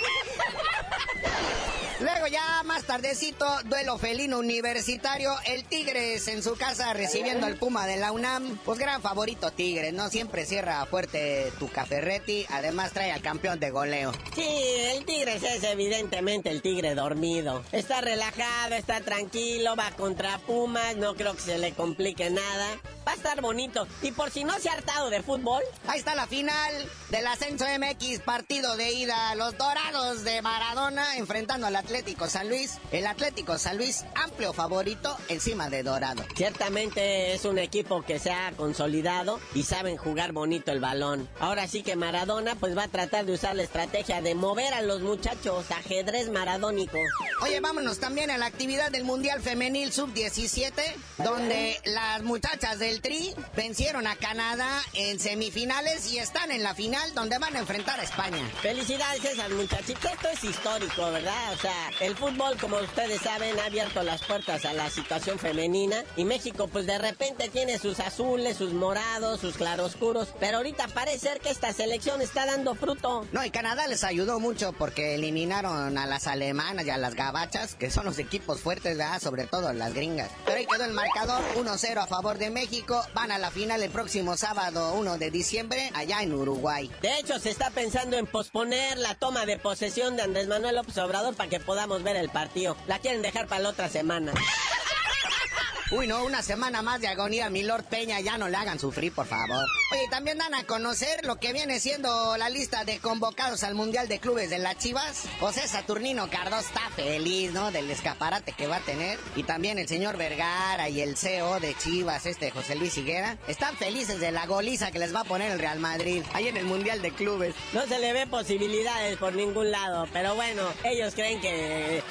Luego 2.01 2.27
ya 2.27 2.63
más 2.65 2.85
tardecito, 2.85 3.47
duelo 3.65 3.97
felino 3.97 4.39
universitario, 4.39 5.35
el 5.47 5.65
Tigres 5.65 6.29
en 6.29 6.43
su 6.43 6.55
casa 6.55 6.93
recibiendo 6.93 7.47
al 7.47 7.57
Puma 7.57 7.87
de 7.87 7.97
la 7.97 8.13
UNAM. 8.13 8.59
Pues 8.67 8.79
gran 8.79 9.01
favorito 9.01 9.51
Tigres, 9.51 9.95
¿no? 9.95 10.11
Siempre 10.11 10.45
cierra 10.45 10.85
fuerte 10.85 11.51
tu 11.59 11.69
Caferretti, 11.69 12.45
además 12.51 12.93
trae 12.93 13.13
al 13.13 13.23
campeón 13.23 13.61
de 13.61 13.71
goleo. 13.71 14.13
Sí, 14.35 14.47
el 14.47 15.07
Tigres 15.07 15.43
es 15.43 15.65
evidentemente 15.65 16.51
el 16.51 16.61
Tigre 16.61 16.95
dormido. 16.95 17.65
Está 17.73 18.03
relajado, 18.03 18.75
está 18.75 19.01
tranquilo, 19.01 19.75
va 19.75 19.91
contra 19.93 20.39
Pumas, 20.41 20.97
no 20.97 21.15
creo 21.15 21.35
que 21.35 21.41
se 21.41 21.59
le 21.59 21.73
complique 21.73 22.29
nada. 22.29 22.79
Va 23.07 23.13
a 23.13 23.15
estar 23.15 23.41
bonito. 23.41 23.87
Y 24.03 24.13
por 24.13 24.31
si 24.31 24.45
no 24.45 24.59
se 24.59 24.69
ha 24.69 24.73
hartado 24.73 25.11
de 25.11 25.23
fútbol, 25.23 25.63
ahí 25.87 25.99
está 25.99 26.15
la 26.15 26.27
final 26.27 26.73
del 27.11 27.27
Ascenso 27.27 27.65
MX, 27.65 28.21
partido 28.21 28.77
de 28.77 28.93
ida. 28.93 29.35
Los 29.37 29.57
Dorados 29.57 30.25
de 30.25 30.43
Maradona 30.43 31.17
enfrentando 31.17 31.67
al 31.67 31.77
Atlético 31.77 32.29
San 32.29 32.49
Luis. 32.49 32.79
El 32.91 33.07
Atlético 33.07 33.59
San 33.59 33.77
Luis, 33.77 34.05
amplio 34.15 34.53
favorito 34.53 35.17
encima 35.29 35.71
de 35.71 35.83
Dorado. 35.83 36.25
Ciertamente 36.35 37.35
es 37.35 37.45
un 37.45 37.59
equipo 37.59 38.03
que 38.03 38.19
se 38.19 38.33
ha 38.33 38.51
consolidado 38.57 39.39
y 39.55 39.63
saben 39.63 39.97
jugar 39.97 40.33
bonito 40.33 40.73
el 40.73 40.81
balón. 40.81 41.29
Ahora 41.39 41.69
sí 41.69 41.83
que 41.83 41.95
Maradona 41.95 42.57
pues 42.57 42.77
va 42.77 42.85
a 42.85 42.89
tratar 42.89 43.25
de 43.25 43.35
usar 43.35 43.55
la 43.55 43.63
estrategia 43.63 44.21
de 44.21 44.35
mover 44.35 44.75
a 44.75 44.83
los 44.83 45.01
muchachos, 45.03 45.71
ajedrez 45.71 46.29
maradónico. 46.31 46.99
Oye, 47.43 47.61
vámonos 47.61 47.99
también 47.99 48.31
a 48.31 48.39
la 48.39 48.47
actividad 48.47 48.91
del 48.91 49.05
Mundial 49.05 49.41
Femenil 49.41 49.93
Sub-17, 49.93 50.73
donde 51.19 51.81
las 51.85 52.23
muchachas 52.23 52.79
del 52.79 52.96
Tri 53.01 53.35
vencieron 53.55 54.07
a 54.07 54.17
Canadá 54.17 54.83
en 54.95 55.19
semifinales 55.19 56.13
y 56.13 56.19
están 56.19 56.51
en 56.51 56.63
la 56.63 56.75
final 56.75 57.15
donde 57.15 57.39
van 57.39 57.57
a 57.57 57.61
enfrentar 57.61 58.01
a 58.01 58.03
España. 58.03 58.39
Felicidades 58.61 59.25
a 59.25 59.31
esas 59.31 59.51
muchachitas, 59.51 60.13
esto 60.13 60.29
es 60.29 60.45
histórico, 60.45 61.11
¿verdad? 61.11 61.53
O 61.53 61.59
sea, 61.59 61.91
el 62.01 62.17
fútbol, 62.17 62.57
como 62.59 62.77
ustedes 62.79 63.21
saben, 63.21 63.59
ha 63.61 63.67
abierto 63.67 64.03
las 64.03 64.23
puertas 64.23 64.65
a 64.65 64.73
la 64.73 64.91
situación 64.91 65.39
femenina 65.39 66.05
y 66.17 66.25
México 66.25 66.69
pues 66.69 66.87
de 66.87 66.99
repente 66.99 67.49
tiene 67.49 67.79
sus 67.79 68.01
azules, 68.01 68.57
sus 68.57 68.73
morados, 68.73 69.41
sus 69.41 69.57
claroscuros, 69.57 70.29
pero 70.39 70.59
ahorita 70.59 70.89
parece 70.89 71.19
ser 71.19 71.41
que 71.41 71.51
esta 71.51 71.73
selección 71.73 72.21
está 72.21 72.47
dando 72.47 72.75
fruto. 72.75 73.27
No, 73.33 73.45
y 73.45 73.51
Canadá 73.51 73.87
les 73.87 74.05
ayudó 74.05 74.39
mucho 74.39 74.73
porque 74.73 75.15
eliminaron 75.15 75.99
a 75.99 76.07
las 76.07 76.27
alemanas 76.27 76.87
y 76.87 76.91
a 76.91 76.99
las 76.99 77.15
gabachas, 77.15 77.75
que 77.75 77.91
son 77.91 78.05
los 78.05 78.19
equipos 78.19 78.61
fuertes, 78.61 78.97
¿verdad? 78.97 79.21
Sobre 79.21 79.47
todo 79.47 79.73
las 79.73 79.95
gringas. 79.95 80.31
Pero 80.45 80.59
ahí 80.59 80.67
quedó 80.67 80.85
el 80.85 80.93
marcador 80.93 81.43
1-0 81.57 82.03
a 82.03 82.07
favor 82.07 82.39
de 82.39 82.51
México. 82.51 82.86
Van 83.15 83.33
a 83.33 83.39
la 83.39 83.51
final 83.51 83.83
el 83.83 83.91
próximo 83.91 84.37
sábado 84.37 84.95
1 84.95 85.19
de 85.19 85.31
diciembre 85.31 85.91
allá 85.95 86.23
en 86.23 86.33
Uruguay. 86.33 86.91
De 87.03 87.19
hecho, 87.19 87.39
se 87.41 87.51
está 87.51 87.71
pensando 87.71 88.17
en 88.17 88.27
posponer 88.27 88.97
la 88.99 89.15
toma 89.17 89.45
de 89.45 89.59
posesión 89.59 90.17
de 90.17 90.23
Andrés 90.23 90.47
Manuel 90.47 90.77
López 90.77 90.97
Obrador 90.99 91.35
para 91.35 91.51
que 91.51 91.59
podamos 91.59 92.05
ver 92.05 92.15
el 92.17 92.29
partido. 92.29 92.77
La 92.87 93.01
quieren 93.01 93.23
dejar 93.23 93.49
para 93.49 93.63
la 93.63 93.71
otra 93.71 93.89
semana. 93.89 94.33
Uy, 95.91 96.07
no, 96.07 96.25
una 96.25 96.43
semana 96.43 96.83
más 96.83 97.01
de 97.01 97.09
agonía, 97.09 97.51
mi 97.51 97.63
Lord 97.63 97.85
Peña, 97.85 98.21
ya 98.21 98.39
no 98.39 98.49
le 98.49 98.57
hagan 98.57 98.79
sufrir, 98.79 99.13
por 99.13 99.27
favor. 99.27 99.65
Oye, 99.93 100.09
también 100.09 100.39
dan 100.39 100.53
a 100.53 100.65
conocer 100.65 101.25
lo 101.25 101.37
que 101.37 101.53
viene 101.53 101.79
siendo 101.79 102.37
la 102.37 102.49
lista 102.49 102.85
de 102.85 102.99
convocados 102.99 103.63
al 103.63 103.77
Mundial 103.77 104.09
de 104.09 104.19
Clubes 104.19 104.51
de 104.51 104.59
las 104.59 104.77
Chivas. 104.79 105.29
José 105.39 105.69
Saturnino 105.69 106.29
Cardos 106.29 106.65
está 106.65 106.91
feliz, 106.97 107.53
¿no? 107.53 107.71
Del 107.71 107.89
escaparate 107.89 108.53
que 108.53 108.67
va 108.67 108.77
a 108.77 108.81
tener. 108.81 109.17
Y 109.37 109.45
también 109.45 109.79
el 109.79 109.87
señor 109.87 110.17
Vergara 110.17 110.89
y 110.89 111.03
el 111.03 111.17
CEO 111.17 111.61
de 111.61 111.77
Chivas, 111.77 112.27
este 112.27 112.51
José 112.51 112.75
Luis 112.75 112.99
Higuera, 112.99 113.39
están 113.47 113.77
felices 113.77 114.19
de 114.19 114.33
la 114.33 114.45
goliza 114.47 114.91
que 114.91 114.99
les 114.99 115.15
va 115.15 115.21
a 115.21 115.25
poner 115.25 115.53
el 115.53 115.61
Real 115.61 115.79
Madrid, 115.79 116.25
ahí 116.33 116.49
en 116.49 116.57
el 116.57 116.65
Mundial 116.65 117.01
de 117.01 117.13
Clubes. 117.13 117.55
No 117.73 117.87
se 117.87 118.01
le 118.01 118.13
ve 118.13 118.27
posibilidades 118.27 119.19
por 119.19 119.35
ningún 119.35 119.71
lado, 119.71 120.09
pero 120.13 120.35
bueno, 120.35 120.63
ellos 120.83 121.15
creen 121.15 121.41
que 121.41 121.99
eh, 121.99 122.03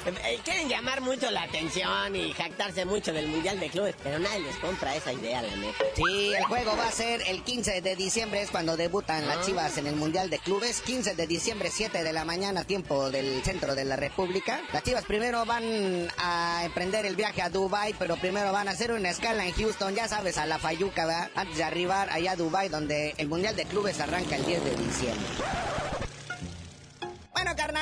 quieren 0.44 0.70
llamar 0.70 1.02
mucho 1.02 1.30
la 1.30 1.42
atención 1.42 2.16
y 2.16 2.32
jactarse 2.32 2.86
mucho 2.86 3.12
del 3.12 3.26
Mundial 3.26 3.60
de 3.60 3.68
Clubes, 3.68 3.96
pero 4.02 4.18
nadie 4.18 4.40
les 4.40 4.56
compra 4.56 4.96
esa 4.96 5.12
idea, 5.12 5.42
la 5.42 5.54
neta. 5.56 5.84
Sí, 5.94 6.32
el 6.32 6.44
juego 6.44 6.74
va 6.74 6.88
a 6.88 6.92
ser 6.92 7.20
el 7.26 7.44
15 7.44 7.65
de 7.66 7.96
diciembre, 7.96 8.42
es 8.42 8.50
cuando 8.50 8.76
debutan 8.76 9.26
las 9.26 9.44
Chivas 9.44 9.76
en 9.76 9.88
el 9.88 9.96
Mundial 9.96 10.30
de 10.30 10.38
Clubes. 10.38 10.80
15 10.82 11.16
de 11.16 11.26
diciembre, 11.26 11.70
7 11.72 12.04
de 12.04 12.12
la 12.12 12.24
mañana, 12.24 12.62
tiempo 12.62 13.10
del 13.10 13.42
centro 13.42 13.74
de 13.74 13.84
la 13.84 13.96
República. 13.96 14.60
Las 14.72 14.84
Chivas 14.84 15.04
primero 15.04 15.44
van 15.44 16.08
a 16.16 16.62
emprender 16.64 17.06
el 17.06 17.16
viaje 17.16 17.42
a 17.42 17.50
Dubai, 17.50 17.92
pero 17.98 18.16
primero 18.16 18.52
van 18.52 18.68
a 18.68 18.70
hacer 18.70 18.92
una 18.92 19.10
escala 19.10 19.44
en 19.46 19.52
Houston, 19.52 19.96
ya 19.96 20.06
sabes, 20.06 20.38
a 20.38 20.46
la 20.46 20.58
Fayuca, 20.58 21.06
¿verdad? 21.06 21.30
Antes 21.34 21.56
de 21.56 21.64
arribar 21.64 22.08
allá 22.10 22.32
a 22.32 22.36
Dubai, 22.36 22.68
donde 22.68 23.14
el 23.18 23.26
Mundial 23.26 23.56
de 23.56 23.64
Clubes 23.64 23.98
arranca 23.98 24.36
el 24.36 24.46
10 24.46 24.64
de 24.64 24.76
diciembre. 24.76 25.26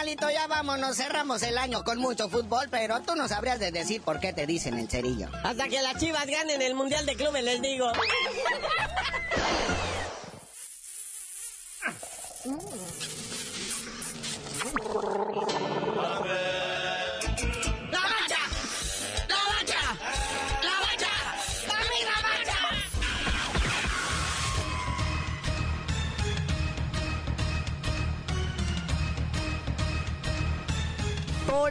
Carnalito, 0.05 0.31
ya 0.31 0.47
vámonos. 0.47 0.97
Cerramos 0.97 1.43
el 1.43 1.57
año 1.57 1.83
con 1.83 1.99
mucho 1.99 2.29
fútbol, 2.29 2.69
pero 2.71 3.01
tú 3.01 3.17
no 3.17 3.27
sabrías 3.27 3.59
de 3.59 3.73
decir 3.73 4.03
por 4.03 4.21
qué 4.21 4.35
te 4.35 4.47
dicen 4.47 4.79
el 4.79 4.91
cerillo. 4.91 5.31
Hasta 5.43 5.67
que 5.67 5.81
las 5.81 5.99
chivas 5.99 6.27
ganen 6.27 6.61
el 6.61 6.75
Mundial 6.75 7.07
de 7.07 7.17
Clubes, 7.17 7.43
les 7.43 7.63
digo. 7.63 7.91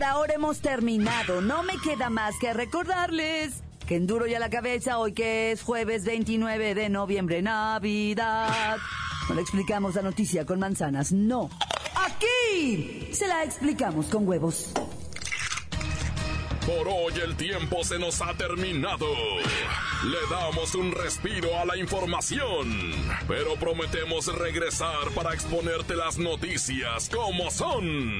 Ahora 0.04 0.34
hemos 0.34 0.60
terminado. 0.60 1.42
No 1.42 1.64
me 1.64 1.78
queda 1.78 2.10
más 2.10 2.36
que 2.40 2.54
recordarles 2.54 3.64
que 3.88 3.96
en 3.96 4.08
duro 4.08 4.28
y 4.28 4.36
a 4.36 4.40
la 4.40 4.50
cabeza 4.50 4.98
hoy 4.98 5.14
que 5.14 5.52
es 5.52 5.62
jueves 5.62 6.04
29 6.04 6.76
de 6.76 6.90
noviembre, 6.90 7.42
Navidad. 7.42 8.78
No 9.30 9.36
le 9.36 9.42
explicamos 9.42 9.96
la 9.96 10.02
noticia 10.02 10.46
con 10.46 10.60
manzanas, 10.60 11.12
no. 11.12 11.50
Aquí 11.96 13.10
se 13.14 13.28
la 13.28 13.44
explicamos 13.44 14.08
con 14.08 14.28
huevos. 14.28 14.74
Por 16.66 16.88
hoy 16.88 17.14
el 17.24 17.36
tiempo 17.36 17.84
se 17.84 18.00
nos 18.00 18.22
ha 18.22 18.34
terminado. 18.36 19.08
Le 20.06 20.18
damos 20.30 20.76
un 20.76 20.92
respiro 20.92 21.58
a 21.60 21.66
la 21.66 21.78
información, 21.78 22.92
pero 23.28 23.56
prometemos 23.56 24.28
regresar 24.38 25.10
para 25.16 25.34
exponerte 25.34 25.96
las 25.96 26.18
noticias 26.18 27.10
como 27.10 27.52
son. 27.52 28.20